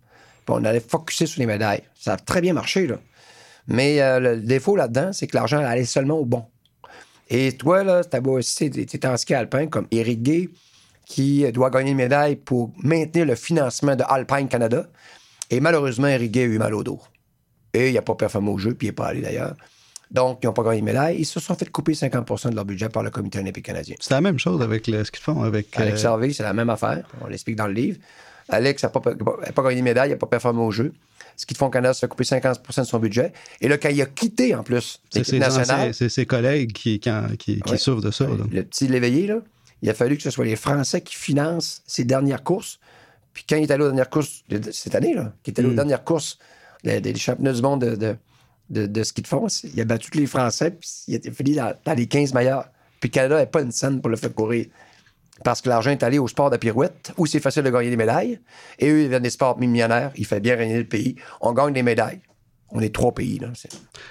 [0.49, 1.83] on allait focuser sur les médailles.
[1.95, 2.97] Ça a très bien marché, là.
[3.69, 6.45] Mais euh, le défaut là-dedans, c'est que l'argent allait seulement au bon.
[7.31, 10.49] Et toi, là, t'as beau aussi, t'es t'es en ski alpin comme Éric Gay,
[11.05, 14.87] qui doit gagner une médaille pour maintenir le financement de Alpine Canada.
[15.51, 17.01] Et malheureusement, Éric Gay a eu mal au dos.
[17.75, 19.55] Et il n'a pas performé au jeu, puis il n'est pas allé d'ailleurs.
[20.11, 21.17] Donc, ils n'ont pas gagné de médaille.
[21.19, 23.95] Ils se sont fait couper 50% de leur budget par le Comité olympique canadien.
[24.01, 25.79] C'est la même chose avec le- ce qu'ils font avec.
[25.79, 27.07] Alex euh, c'est la même affaire.
[27.21, 27.99] On l'explique dans le livre.
[28.49, 29.01] Alex n'a pas,
[29.63, 30.93] gagné de médaille, il n'a pas performé au jeu.
[31.37, 33.33] Ce qui font au Canada, se couper 50% de son budget.
[33.61, 36.27] Et là, quand il a quitté, en plus, c'est l'équipe ses, nationale, anciens- c'est ses
[36.27, 37.79] collègues qui, qui, en- qui- qui Ouais.
[37.79, 38.27] souffrent de ça.
[38.27, 38.35] là.
[38.51, 39.37] le petit Léveillé, là,
[39.83, 42.81] il a fallu que ce soit les Français qui financent ses dernières courses.
[43.35, 44.43] Puis quand il est allé aux dernières courses
[44.73, 45.77] cette année, là, qui est allé aux Mm.
[45.77, 46.39] dernières courses
[46.83, 48.17] des, des championnats du monde de, de,
[48.71, 51.55] de- de ski de fond, il a battu tous les Français, puis il a fini
[51.55, 52.65] dans, dans les 15 meilleurs.
[52.99, 54.67] Puis le Canada n'a pas une scène pour le faire courir.
[55.45, 57.97] Parce que l'argent est allé au sport de pirouette, où c'est facile de gagner des
[57.97, 58.41] médailles.
[58.79, 60.13] Et eux, ils viennent des sports millionnaires.
[60.17, 61.17] Il fait bien régner le pays.
[61.41, 62.21] On gagne des médailles.
[62.71, 63.49] On est trois pays, là.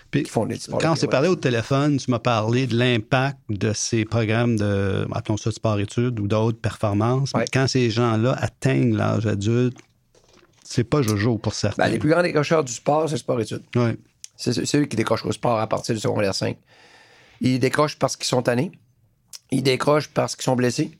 [0.10, 2.66] Puis, qui font des sports de Quand on s'est parlé au téléphone, tu m'as parlé
[2.66, 7.34] de l'impact de ces programmes de, appelons ça sport-études ou d'autres performances.
[7.34, 7.46] Ouais.
[7.54, 9.78] quand ces gens-là atteignent l'âge adulte,
[10.64, 11.84] c'est pas jojo pour certains.
[11.84, 13.64] Ben, les plus grands décrocheurs du sport, c'est le sport-études.
[13.76, 13.96] Ouais.
[14.36, 16.58] C'est c'est ceux qui décrochent au sport à partir du secondaire 5.
[17.42, 18.72] Ils décrochent parce qu'ils sont tannés.
[19.52, 20.98] Ils décrochent parce qu'ils sont blessés.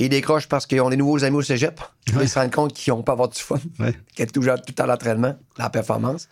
[0.00, 1.80] Ils décrochent parce qu'ils ont des nouveaux amis au cégep.
[2.20, 3.58] Ils se rendent compte qu'ils n'ont pas avoir du fun.
[3.80, 3.92] Ouais.
[4.14, 6.28] Qu'ils sont toujours tout à l'entraînement, la performance.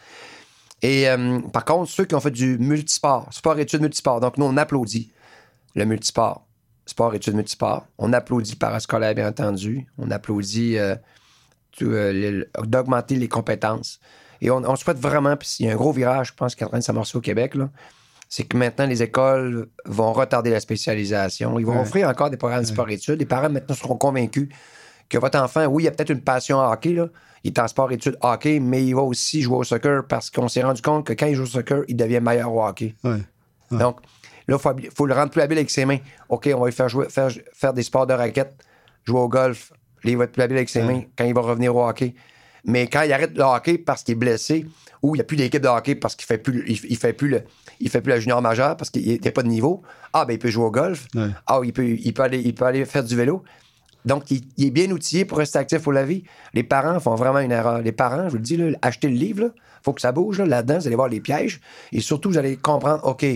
[0.83, 4.57] Et euh, par contre, ceux qui ont fait du multisport, sport-études multisport, donc nous, on
[4.57, 5.11] applaudit.
[5.75, 6.47] le multisport.
[6.87, 7.85] Sport, études, multisport.
[7.99, 9.89] On applaudit le parascolaire, bien entendu.
[9.99, 10.95] On applaudit euh,
[11.83, 13.99] euh, d'augmenter les compétences.
[14.41, 16.63] Et on, on souhaite vraiment, puis il y a un gros virage, je pense, qui
[16.63, 17.71] est en train de s'amorcer au Québec, là,
[18.29, 21.59] c'est que maintenant, les écoles vont retarder la spécialisation.
[21.59, 21.81] Ils vont Ouais.
[21.81, 23.19] offrir encore des programmes de sport-études.
[23.19, 24.49] Les parents, maintenant, seront convaincus
[25.09, 27.07] que votre enfant, oui, il a peut-être une passion à hockey, là.
[27.45, 30.63] Il est en sport-études hockey, mais il va aussi jouer au soccer parce qu'on s'est
[30.63, 32.97] rendu compte que quand il joue au soccer, il devient meilleur au hockey.
[33.05, 33.19] Ouais.
[33.71, 34.01] Donc,
[34.49, 35.99] là, il faut, le rendre plus habile avec ses mains.
[36.29, 38.55] OK, on va lui faire, jouer, faire, faire des sports de raquette,
[39.05, 39.71] jouer au golf.
[40.03, 42.15] Là, il va être plus habile avec ses mains quand il va revenir au hockey.
[42.67, 44.67] Mais quand il arrête le hockey parce qu'il est blessé
[45.03, 47.13] ou il n'y a plus d'équipe de hockey parce qu'il fait plus, il, il fait
[47.13, 47.43] plus le,
[47.81, 50.39] il fait plus la junior majeure parce qu'il a pas de niveau, ah, ben il
[50.39, 51.07] peut jouer au golf.
[51.15, 51.29] Ouais.
[51.47, 53.43] Ah, il peut, il, peut aller, il peut aller faire du vélo.
[54.05, 56.23] Donc, il, il est bien outillé pour rester actif pour la vie.
[56.55, 57.83] Les parents font vraiment une erreur.
[57.83, 60.39] Les parents, je vous le dis, là, achetez le livre, il faut que ça bouge.
[60.39, 60.47] là.
[60.47, 61.61] Là-dedans, vous allez voir les pièges.
[61.93, 63.27] Et surtout, vous allez comprendre, OK,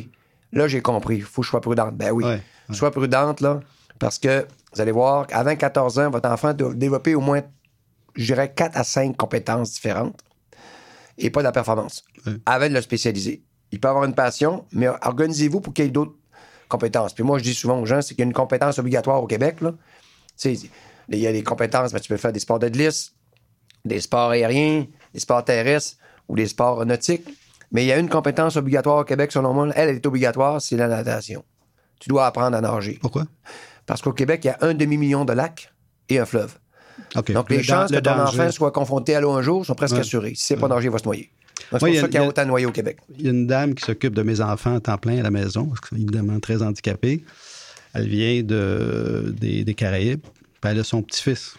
[0.53, 1.97] là, j'ai compris, il faut que je sois prudente.
[1.97, 2.41] Ben oui, Ouais,
[2.72, 3.61] sois prudente, là,
[3.99, 7.43] parce que vous allez voir qu'avant 14 ans, votre enfant doit développer au moins,
[8.21, 10.21] je dirais, 4 à 5 compétences différentes
[11.18, 12.05] et pas de la performance.
[12.27, 12.35] Ouais.
[12.47, 13.43] Avant de le spécialiser.
[13.73, 16.16] Il peut avoir une passion, mais organisez-vous pour qu'il y ait d'autres
[16.68, 17.14] compétences.
[17.14, 19.27] Puis moi, je dis souvent aux gens, c'est qu'il y a une compétence obligatoire au
[19.27, 19.61] Québec.
[19.61, 19.73] Là.
[20.37, 20.71] Tu sais,
[21.09, 23.12] il y a des compétences, ben, tu peux faire des sports de glisse,
[23.85, 25.97] des sports aériens, des sports terrestres
[26.29, 27.29] ou des sports nautiques.
[27.73, 29.68] Mais il y a une compétence obligatoire au Québec, selon moi.
[29.75, 31.45] Elle, elle est obligatoire, c'est la natation.
[32.01, 32.99] Tu dois apprendre à nager.
[33.01, 33.27] Pourquoi?
[33.87, 35.73] Parce qu'au Québec, il y a un demi-million de lacs
[36.09, 36.59] et un fleuve.
[37.33, 38.41] Donc, les Le chances que ton danger.
[38.41, 40.01] enfant soit confronté à l'eau un jour sont presque Ouais.
[40.01, 40.33] assurées.
[40.35, 41.31] Si c'est pas nager, il va se noyer.
[41.59, 42.99] C'est pour ça qu'il y a autant de noyés au Québec.
[43.19, 45.31] Il y a une dame qui s'occupe de mes enfants à temps plein à la
[45.31, 47.23] maison, parce qu'ils sont évidemment très handicapés.
[47.95, 50.21] Elle vient de, des, des Caraïbes,
[50.61, 51.55] puis elle a son petit-fils.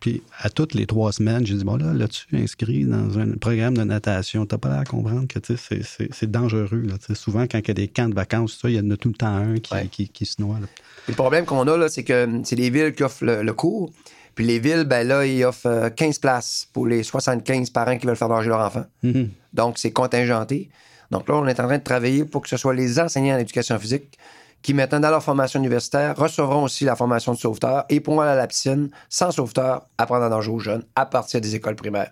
[0.00, 3.76] Puis à toutes les trois semaines, j'ai dit Bon, là, l'as-tu inscrit dans un programme
[3.76, 4.46] de natation?
[4.46, 6.68] T'as pas l'air à comprendre que c'est- dangereux.
[6.86, 6.94] Là.
[7.14, 9.08] Souvent, quand il y a des camps de vacances, ça, il y en a tout
[9.08, 9.88] le temps un qui, Ouais.
[9.92, 10.58] qui, qui se noie.
[10.60, 10.66] là.
[11.08, 13.92] Le problème qu'on a, là, c'est que c'est les villes qui offrent le, le cours.
[14.40, 18.06] Puis les villes, ben là, ils offrent euh, 15 places pour les 75 parents qui
[18.06, 18.86] veulent faire nager leur enfant.
[19.02, 19.28] Mhm.
[19.52, 20.70] Donc, c'est contingenté.
[21.10, 23.38] Donc là, on est en train de travailler pour que ce soit les enseignants en
[23.38, 24.18] éducation physique
[24.62, 28.30] qui, maintenant, dans leur formation universitaire, recevront aussi la formation de sauveteur et pourront aller
[28.30, 32.10] à la piscine, sans sauveteur, apprendre à nager aux jeunes à partir des écoles primaires.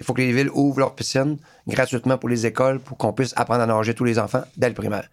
[0.00, 1.36] Il faut que les villes ouvrent leur piscine
[1.68, 4.74] gratuitement pour les écoles pour qu'on puisse apprendre à nager tous les enfants dès le
[4.74, 5.08] primaire.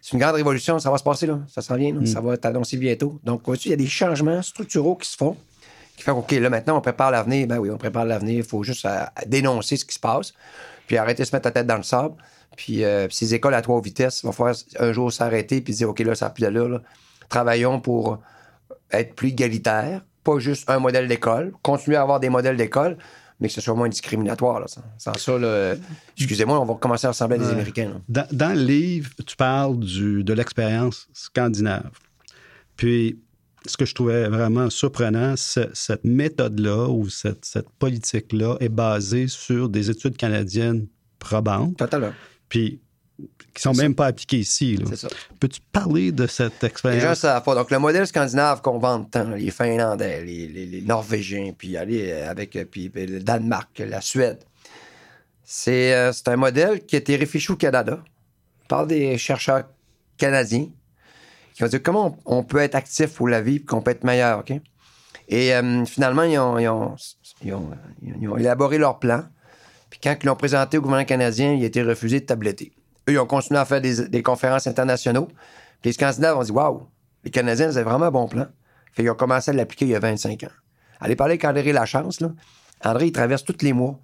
[0.00, 1.40] C'est une grande révolution, ça va se passer, là.
[1.46, 2.06] Ça s'en vient, là.
[2.06, 3.20] ça va être annoncé bientôt.
[3.22, 5.36] Donc, il y a des changements structuraux qui se font,
[6.00, 7.46] qui font OK, là, maintenant, on prépare l'avenir.
[7.46, 8.38] Ben oui, on prépare l'avenir.
[8.38, 10.32] Il faut juste euh, dénoncer ce qui se passe,
[10.86, 12.14] puis arrêter de se mettre la tête dans le sable.
[12.56, 15.74] Puis, euh, puis ces écoles à trois vitesses, il va falloir un jour s'arrêter puis
[15.74, 16.82] dire OK, là, ça n'a plus d'allure, là.
[17.28, 18.18] Travaillons pour
[18.90, 22.96] être plus égalitaire, pas juste un modèle d'école, continuer à avoir des modèles d'école,
[23.38, 24.58] mais que ce soit moins discriminatoire.
[24.58, 24.66] Là.
[24.98, 25.74] Sans, ça, là,
[26.16, 27.50] excusez-moi, on va commencer à ressembler à des.
[27.50, 28.02] Américains.
[28.08, 31.92] Dans, dans le livre, tu parles du, de l'expérience scandinave.
[32.76, 33.20] Puis,
[33.66, 39.68] ce que je trouvais vraiment surprenant, cette méthode-là ou cette, cette politique-là est basée sur
[39.68, 40.86] des études canadiennes
[41.18, 42.12] probantes, Totalement.
[42.48, 42.80] puis
[43.54, 44.76] qui sont même pas appliquées ici.
[44.78, 44.86] là.
[44.88, 45.08] C'est ça.
[45.38, 47.18] Peux-tu parler de cette Les gens expérience?
[47.18, 47.54] savent pas.
[47.54, 52.10] Donc, le modèle scandinave qu'on vante tant, les Finlandais, les, les- les Norvégiens, puis aller
[52.10, 54.38] euh, avec euh, puis, puis le Danemark, la Suède,
[55.44, 58.02] c'est euh, c'est un modèle qui a été réfléchi au Canada
[58.68, 59.64] par des chercheurs
[60.16, 60.68] canadiens
[61.60, 64.02] qui ont dit comment on, peut être actif pour la vie et qu'on peut être
[64.02, 64.38] meilleur.
[64.38, 64.52] OK?
[65.28, 66.70] Et euh, finalement, ils ont, ils
[67.42, 67.54] ils
[68.22, 69.24] ils élaboré leur plan.
[69.90, 72.72] Puis quand ils l'ont présenté au gouvernement canadien, il a été refusé de tabletter.
[73.08, 75.26] Eux, ils ont continué à faire des, conférences internationaux.
[75.82, 76.88] Puis les Scandinaves ont dit Waouh,
[77.24, 78.46] les Canadiens, ils avaient vraiment un bon plan.
[78.92, 80.48] Fait qu'ils ont commencé à l'appliquer il y a 25 ans.
[80.98, 82.30] Allez parler avec André Lachance, là.
[82.82, 84.00] André, il traverse tous les mois.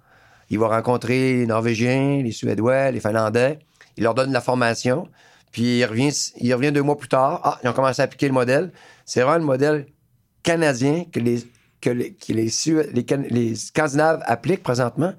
[0.51, 3.57] Il va rencontrer les Norvégiens, les Suédois, les Finlandais.
[3.97, 5.07] Il leur donne de la formation.
[5.57, 7.41] Puis il revient, il revient deux mois plus tard.
[7.43, 8.71] Ah, ils ont commencé à appliquer le modèle.
[9.05, 9.87] C'est vraiment le modèle
[10.43, 11.39] canadien que les,
[11.81, 12.51] que les, que les,
[12.93, 15.13] les Can- les Scandinaves appliquent présentement,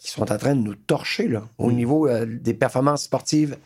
[0.00, 1.74] qui sont en train de nous torcher là, au Mm.
[1.74, 3.58] niveau euh, des performances sportives,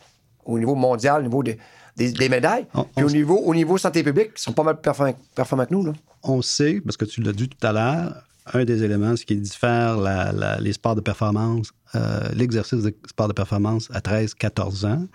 [0.43, 1.57] au niveau mondial, au niveau des,
[1.95, 4.63] des- des médailles, On- puis on au niveau, au niveau santé publique, ils sont pas
[4.63, 5.85] mal perform- performants que nous.
[5.85, 5.93] Là.
[6.23, 8.23] On sait, parce que tu l'as dit tout à l'heure,
[8.53, 12.93] un des éléments, ce qui diffère la- la- les sports de performance, euh, l'exercice des
[13.07, 15.05] sports de performance à 13-14 ans.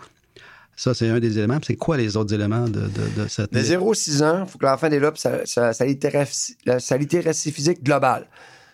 [0.76, 1.58] Ça, c'est un des éléments.
[1.64, 3.52] C'est quoi les autres éléments de, de- de cette...
[3.52, 7.52] De 0-6 ans, il faut que l'enfant développe sa, sa- sa littératie, la- sa littératie
[7.52, 8.26] physique globale.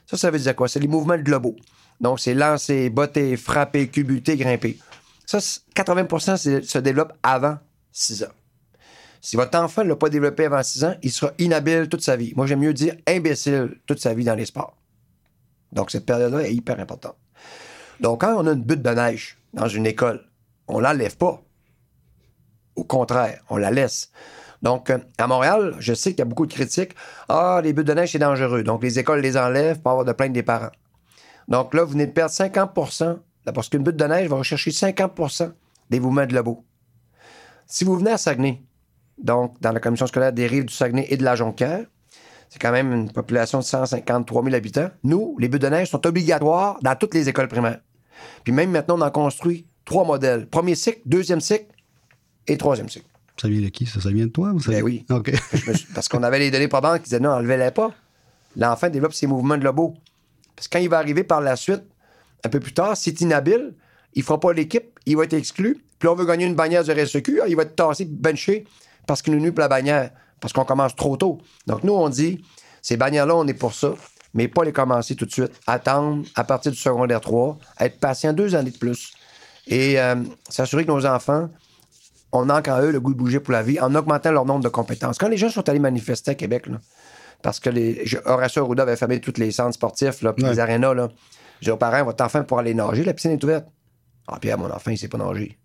[0.07, 0.69] Ça, ça veut dire quoi?
[0.69, 1.57] C'est les mouvements globaux.
[2.01, 4.79] Donc, c'est lancer, botter, frapper, cubuter, grimper.
[5.27, 7.59] Ça, c'est- 80 c'est- se développe avant
[7.93, 8.33] 6 ans.
[9.21, 12.15] Si votre enfant ne l'a pas développé avant 6 ans, il sera inhabile toute sa
[12.17, 12.33] vie.
[12.37, 14.77] Moi, j'aime mieux dire imbécile toute sa vie dans les sports.
[15.73, 17.17] Donc, cette période-là est hyper importante.
[18.01, 20.25] Donc, quand on a une butte de neige dans une école,
[20.69, 21.43] on l'enlève pas
[22.79, 24.13] Au contraire, on la laisse.
[24.63, 26.95] Donc, euh, à Montréal, je sais qu'il y a beaucoup de critiques.
[27.29, 28.63] Ah, les bulles de neige, c'est dangereux.
[28.63, 30.71] Donc, les écoles les enlèvent pour avoir de plaintes des parents.
[31.49, 33.19] Donc là, vous venez de perdre 50%
[33.53, 35.51] parce qu'une bulle de neige va rechercher 50%
[35.91, 36.65] des mouvements de labo.
[37.67, 38.63] Si vous venez à Saguenay,
[39.19, 41.85] donc dans la commission scolaire des rives du Saguenay et de la Jonquière,
[42.49, 44.91] c'est quand même une population de 153 000 habitants.
[45.03, 47.81] Nous, les bulles de neige sont obligatoires dans toutes les écoles primaires.
[48.45, 50.47] Puis même maintenant, on en construit trois modèles.
[50.47, 51.67] Premier cycle, deuxième cycle
[52.49, 53.07] et troisième cycle.
[53.41, 53.87] Ça vient de qui?
[53.87, 54.51] Ça, ça vient de toi?
[54.51, 54.73] Ou ça...
[54.73, 55.07] Ben oui.
[55.95, 57.93] Parce qu'on avait les données probantes qui disaient non, enlevez-les pas.
[58.57, 59.95] L'enfant développe ses mouvements de lobo.
[60.57, 61.85] Parce que quand il va arriver par la suite,
[62.45, 63.75] un peu plus tard, c'est inhabile,
[64.15, 65.85] il fera pas l'équipe, il va être exclu.
[65.99, 68.65] Puis on veut gagner une bannière de RSEQ, il va être tassé, benché
[69.07, 71.41] parce qu'il nous nuit pour la bannière, parce qu'on commence trop tôt.
[71.67, 72.45] Donc nous, on dit,
[72.83, 73.95] ces bannières-là, on est pour ça,
[74.35, 75.53] mais pas les commencer tout de suite.
[75.67, 79.13] Attendre à partir du secondaire 3, être patient deux années de plus.
[79.67, 80.17] Et euh,
[80.49, 81.49] s'assurer que nos enfants,
[82.33, 84.63] on a en eux le goût de bouger pour la vie en augmentant leur nombre
[84.63, 85.19] de compétences.
[85.19, 86.67] Quand les gens sont allés manifester à Québec,
[87.43, 90.95] parce que les, Horacio Arruda avait fermé tous les centres sportifs, là, puis les arénas,
[90.95, 91.09] là,
[91.61, 93.67] j'ai aux parents, votre enfant pour aller nager, la piscine est ouverte.
[94.27, 95.59] Ah, Pierre, mon enfant, il sait pas nager.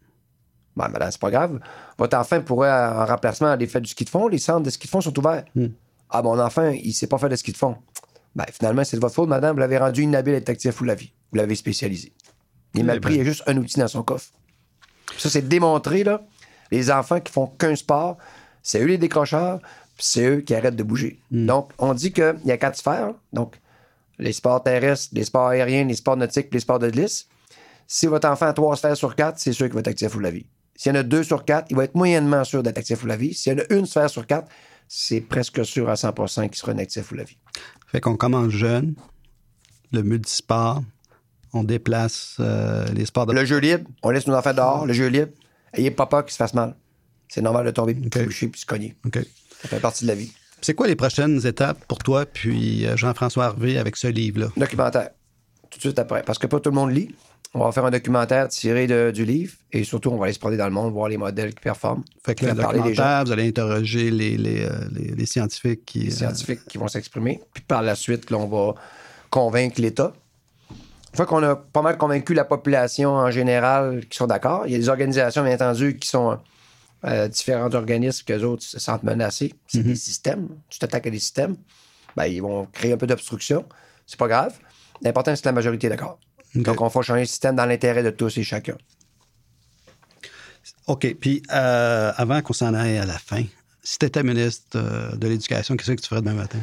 [0.76, 1.59] Ben, madame, c'est pas grave.
[1.97, 4.28] Votre enfant pourrait, en remplacement, aller faire du ski de fond.
[4.28, 5.43] Les centres de ski de fond sont ouverts.
[5.55, 5.68] Hmm.
[6.09, 7.76] Ah, mon enfant, il sait pas faire de ski de fond.
[8.36, 9.53] Ben, finalement, c'est de votre faute, madame.
[9.53, 11.11] Vous l'avez rendu inhabile à être actif ou la vie.
[11.32, 12.14] Vous l'avez spécialisé.
[12.74, 14.32] Il est mal pris, il y a juste un outil dans son coffre.
[15.18, 16.24] Ça, c'est démontré, là.
[16.74, 18.17] Les enfants qui font qu'un sport,
[18.63, 19.59] c'est eux les décrocheurs,
[19.99, 21.19] c'est eux qui arrêtent de bouger.
[21.30, 21.45] Hmm.
[21.45, 23.13] Donc, on dit qu'il y a quatre sphères.
[23.32, 23.59] Donc,
[24.17, 27.28] les sports terrestres, les sports aériens, les sports nautiques, les sports de glisse.
[27.86, 30.19] Si votre enfant a trois sphères sur quatre, c'est sûr qu'il va être actif ou
[30.19, 30.47] la vie.
[30.76, 33.05] S'il y en a deux sur quatre, il va être moyennement sûr d'être actif ou
[33.05, 33.36] la vie.
[33.36, 34.47] S'il y en a une sphère sur quatre,
[34.88, 37.38] c'est presque sûr à 100% qu'il sera un actif ou la vie.
[37.86, 38.95] Fait qu'on commence jeune,
[39.91, 40.82] le multisport,
[41.53, 43.34] on déplace euh, les sports de...
[43.34, 45.34] Le jeu libre, on laisse nos enfants dehors, le jeu libre.
[45.74, 46.76] Ayez papa qui se fasse mal.
[47.28, 48.95] C'est normal de tomber, de coucher puis se cogner.
[49.61, 50.32] Ça fait partie de la vie.
[50.61, 54.47] C'est quoi les prochaines étapes pour toi puis euh, Jean-François Harvey avec ce livre-là?
[54.55, 55.09] Documentaire.
[55.69, 56.24] Tout de suite après.
[56.24, 57.13] Parce que pas tout le monde lit.
[57.55, 60.57] On va faire un documentaire tiré du livre et surtout, on va aller se promener
[60.57, 62.03] dans le monde, voir les modèles qui performent.
[62.26, 65.99] Fait que le documentaire, vous allez interroger les, les, euh, scientifiques qui...
[65.99, 67.41] Les euh, scientifiques qui vont s'exprimer.
[67.53, 68.74] Puis par la suite, là, on va
[69.30, 70.13] convaincre l'État.
[71.14, 74.72] Une fois qu'on a pas mal convaincu la population en général qui sont d'accord, il
[74.72, 76.39] y a des organisations, bien entendu, qui sont
[77.05, 79.53] euh, différents organismes qu'eux autres se sentent menacés.
[79.68, 79.84] C'est Mhm.
[79.84, 80.47] des systèmes.
[80.70, 81.55] Tu t'attaques à des systèmes,
[82.16, 83.64] ben, ils vont créer un peu d'obstruction.
[84.07, 84.57] C'est pas grave.
[85.03, 86.18] L'important, c'est que la majorité est d'accord.
[86.55, 88.76] Donc, on va changer le système dans l'intérêt de tous et chacun.
[90.88, 91.16] OK.
[91.20, 93.43] Puis, euh, avant qu'on s'en aille à la fin,
[93.84, 96.59] si tu étais ministre euh, de l'Éducation, qu'est-ce que tu ferais demain matin?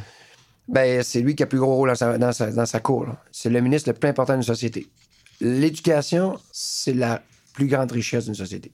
[0.70, 3.08] Ben, c'est lui qui a le plus gros rôle dans sa, dans sa, cour.
[3.32, 4.86] C'est le ministre le plus important d'une société.
[5.40, 7.22] L'éducation, c'est la
[7.54, 8.72] plus grande richesse d'une société.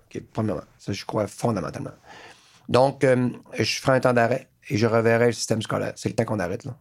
[0.00, 0.64] OK, premièrement.
[0.78, 1.92] Ça, je crois fondamentalement.
[2.68, 5.92] Donc, euh, je ferai un temps d'arrêt et je reverrai le système scolaire.
[5.94, 6.76] C'est le temps qu'on arrête, là.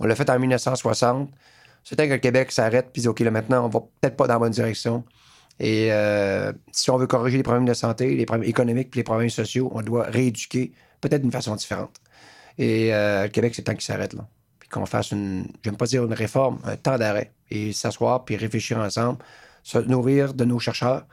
[0.00, 1.30] On l'a fait en 1960.
[1.84, 4.26] C'est temps que le Québec s'arrête puis dit, OK, là, maintenant, on va peut-être pas
[4.26, 5.04] dans la bonne direction.
[5.60, 9.04] Et euh, si on veut corriger les problèmes de santé, les problèmes économiques puis les
[9.04, 12.00] problèmes sociaux, on doit rééduquer peut-être d'une façon différente.
[12.58, 14.26] Et euh, le Québec, c'est temps qu'il s'arrête, là.
[14.58, 17.32] Puis qu'on fasse une, j'aime pas dire une réforme, un temps d'arrêt.
[17.50, 19.18] Et s'asseoir puis réfléchir ensemble,
[19.62, 21.06] se nourrir de nos chercheurs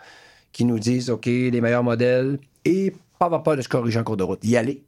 [0.51, 4.03] qui nous disent, OK, les meilleurs modèles et pas avoir peur de se corriger en
[4.03, 4.39] cours de route.
[4.43, 4.83] Y aller.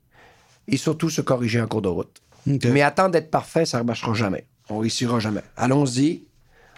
[0.68, 2.22] Et surtout se corriger en cours de route.
[2.46, 4.46] Mais attendre d'être parfait, ça ne marchera jamais.
[4.70, 5.42] On réussira jamais.
[5.58, 6.24] Allons-y,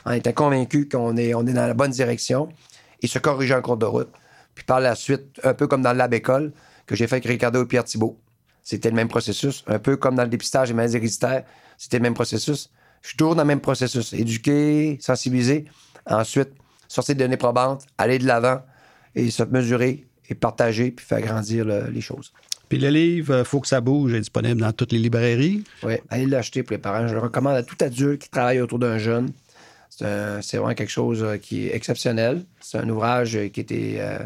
[0.05, 2.49] en étant convaincus qu'on est, on est dans la bonne direction
[3.01, 4.09] et se corriger en cours de route.
[4.55, 6.51] Puis par la suite, un peu comme dans le lab école
[6.85, 8.17] que j'ai fait avec Ricardo et Pierre Thibault.
[8.69, 9.63] C'était le même processus.
[9.67, 11.43] Un peu comme dans le dépistage des maladies héréditaires,
[11.77, 12.69] c'était le même processus.
[13.01, 14.11] Je suis toujours dans le même processus.
[14.11, 15.63] Éduquer, sensibiliser.
[16.05, 16.49] Ensuite,
[16.89, 18.61] sortir des données probantes, aller de l'avant
[19.15, 22.33] et se mesurer et partager puis faire grandir le- les choses.
[22.67, 25.63] Puis le livre, euh, Faut que ça bouge, est disponible dans toutes les librairies.
[25.83, 27.07] Oui, allez l'acheter pour les parents.
[27.07, 29.31] Je le recommande à tout adulte qui travaille autour d'un jeune.
[29.89, 32.43] C'est vraiment quelque chose euh, qui est exceptionnel.
[32.59, 34.19] C'est un ouvrage euh, qui était euh,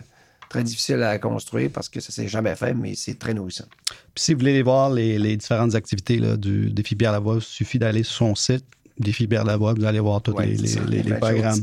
[0.51, 3.65] très difficile à construire parce que ça s'est jamais fait, mais c'est très nourrissant.
[4.13, 7.41] Puis si vous voulez voir les, les différentes activités là, du Défi Pierre Lavoie, il
[7.41, 8.65] suffit d'aller sur son site,
[8.99, 10.81] Défi Pierre Lavoie, vous allez voir tous Ouais, les, ça,
[11.19, 11.61] programmes.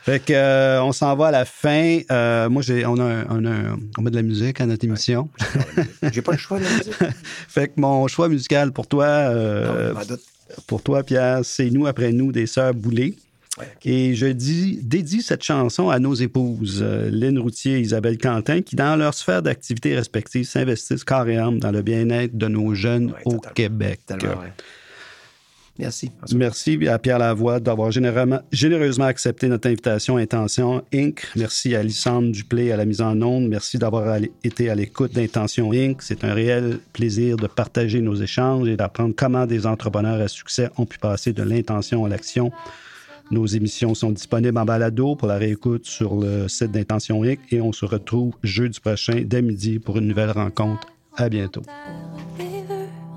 [0.00, 1.98] fait que euh, on s'en va à la fin.
[2.10, 4.66] Euh, moi, j'ai, on, a un- on, a un- on met de la musique à
[4.66, 5.28] notre émission.
[6.12, 6.94] J'ai pas le choix de la musique.
[7.48, 10.16] fait que mon choix musical pour toi, euh, Non,
[10.66, 12.74] pour toi, Pierre, c'est Nous après nous des Sœurs
[13.84, 18.62] Et je dis, dédie cette chanson à nos épouses, euh, Lynn Routier et Isabelle Quentin,
[18.62, 22.74] qui, dans leur sphère d'activité respective, s'investissent corps et âme dans le bien-être de nos
[22.74, 24.00] jeunes au Québec.
[24.06, 24.52] Tellement vrai.
[25.80, 26.10] Merci.
[26.34, 31.26] Merci à Pierre Lavoie d'avoir généreusement, généreusement accepté notre invitation à Intention Inc.
[31.36, 33.48] Merci à Lissandre Duplé à la mise en onde.
[33.48, 36.02] Merci d'avoir été à l'écoute d'Intention Inc.
[36.02, 40.68] C'est un réel plaisir de partager nos échanges et d'apprendre comment des entrepreneurs à succès
[40.76, 42.52] ont pu passer de l'intention à l'action.
[43.30, 47.38] Nos émissions sont disponibles en balado pour la réécoute sur le site d'Intention Inc.
[47.52, 50.88] et on se retrouve jeudi prochain dès midi pour une nouvelle rencontre.
[51.16, 51.62] À bientôt.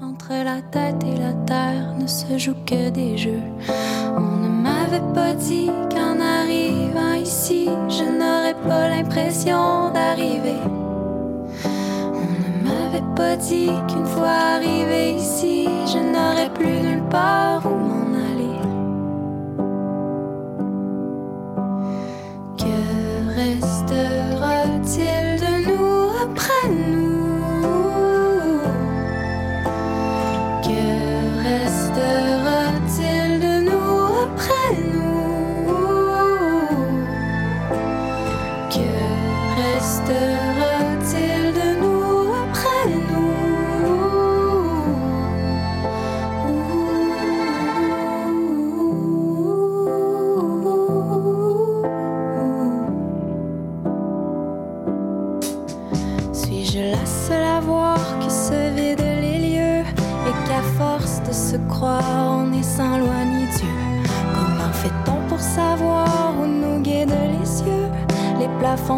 [0.01, 3.41] Entre la tête et la terre ne se joue que des jeux.
[4.15, 10.59] On ne m'avait pas dit qu'en arrivant ici, je n'aurais pas l'impression d'arriver.
[11.65, 17.82] On ne m'avait pas dit qu'une fois arrivé ici, je n'aurais plus nulle part où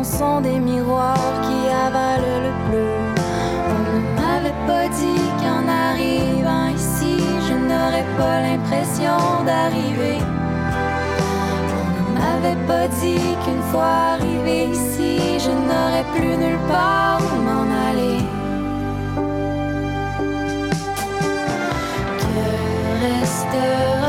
[0.03, 2.93] Sont des miroirs qui avalent le bleu.
[3.69, 7.17] On ne m'avait pas dit qu'en arrivant ici,
[7.47, 10.19] je n'aurais pas l'impression d'arriver.
[11.76, 17.38] On ne m'avait pas dit qu'une fois arrivé ici, je n'aurais plus nulle part où
[17.41, 18.21] m'en aller.
[22.21, 22.45] Que
[23.05, 24.05] restera-t-il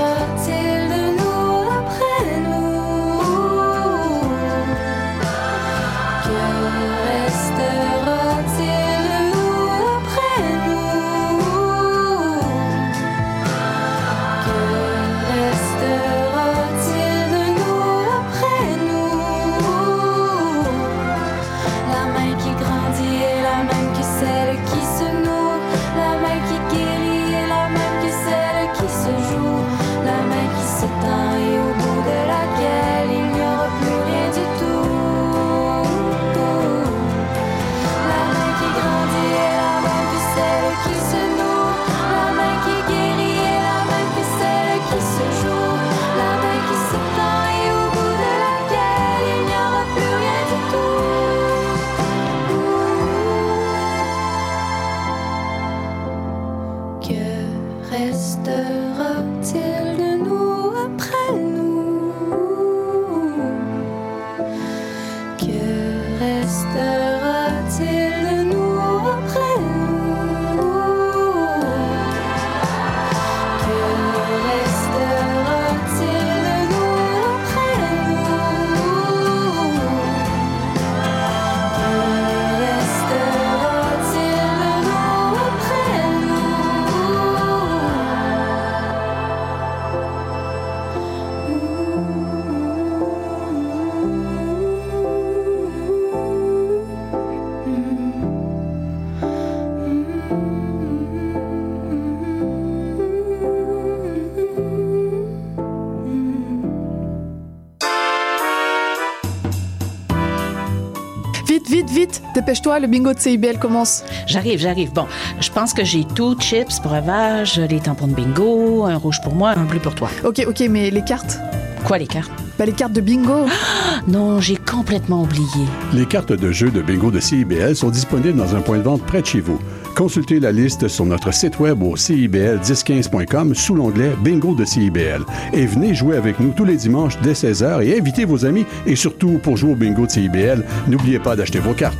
[111.96, 114.04] Vite, dépêche-toi, le bingo de CIBL commence.
[114.26, 114.92] J'arrive, j'arrive.
[114.92, 115.06] Bon,
[115.40, 119.54] je pense que j'ai tout, chips, breuvage, les tampons de bingo, un rouge pour moi,
[119.56, 120.10] un bleu pour toi.
[120.22, 121.38] Ok, ok, mais les cartes?
[121.86, 122.30] Quoi, les cartes?
[122.58, 123.46] Bah, les cartes de bingo.
[124.08, 125.46] non, j'ai complètement oublié.
[125.94, 129.00] Les cartes de jeu de bingo de CIBL sont disponibles dans un point de vente
[129.00, 129.58] près de chez vous.
[129.96, 135.24] Consultez la liste sur notre site web au cibl1015.com sous l'onglet Bingo de CIBL.
[135.54, 138.66] Et venez jouer avec nous tous les dimanches dès 16h et invitez vos amis.
[138.84, 141.96] Et surtout, pour jouer au bingo de CIBL, n'oubliez pas d'acheter vos cartes.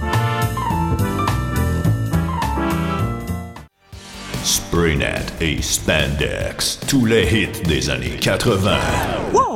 [4.45, 8.77] Spraynet et Spandex, tous les hits des années 80.
[9.33, 9.56] Wow,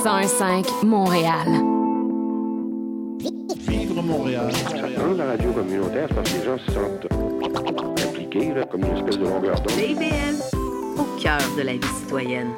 [0.00, 1.46] CIBL 105 Montréal.
[3.68, 4.50] Vivre Montréal.
[4.96, 7.06] Dans la radio communautaire, parce que les gens se sentent
[8.08, 10.58] impliqués, là, comme une espèce de longueur d'onde.
[10.98, 12.50] Au cœur de la vie citoyenne.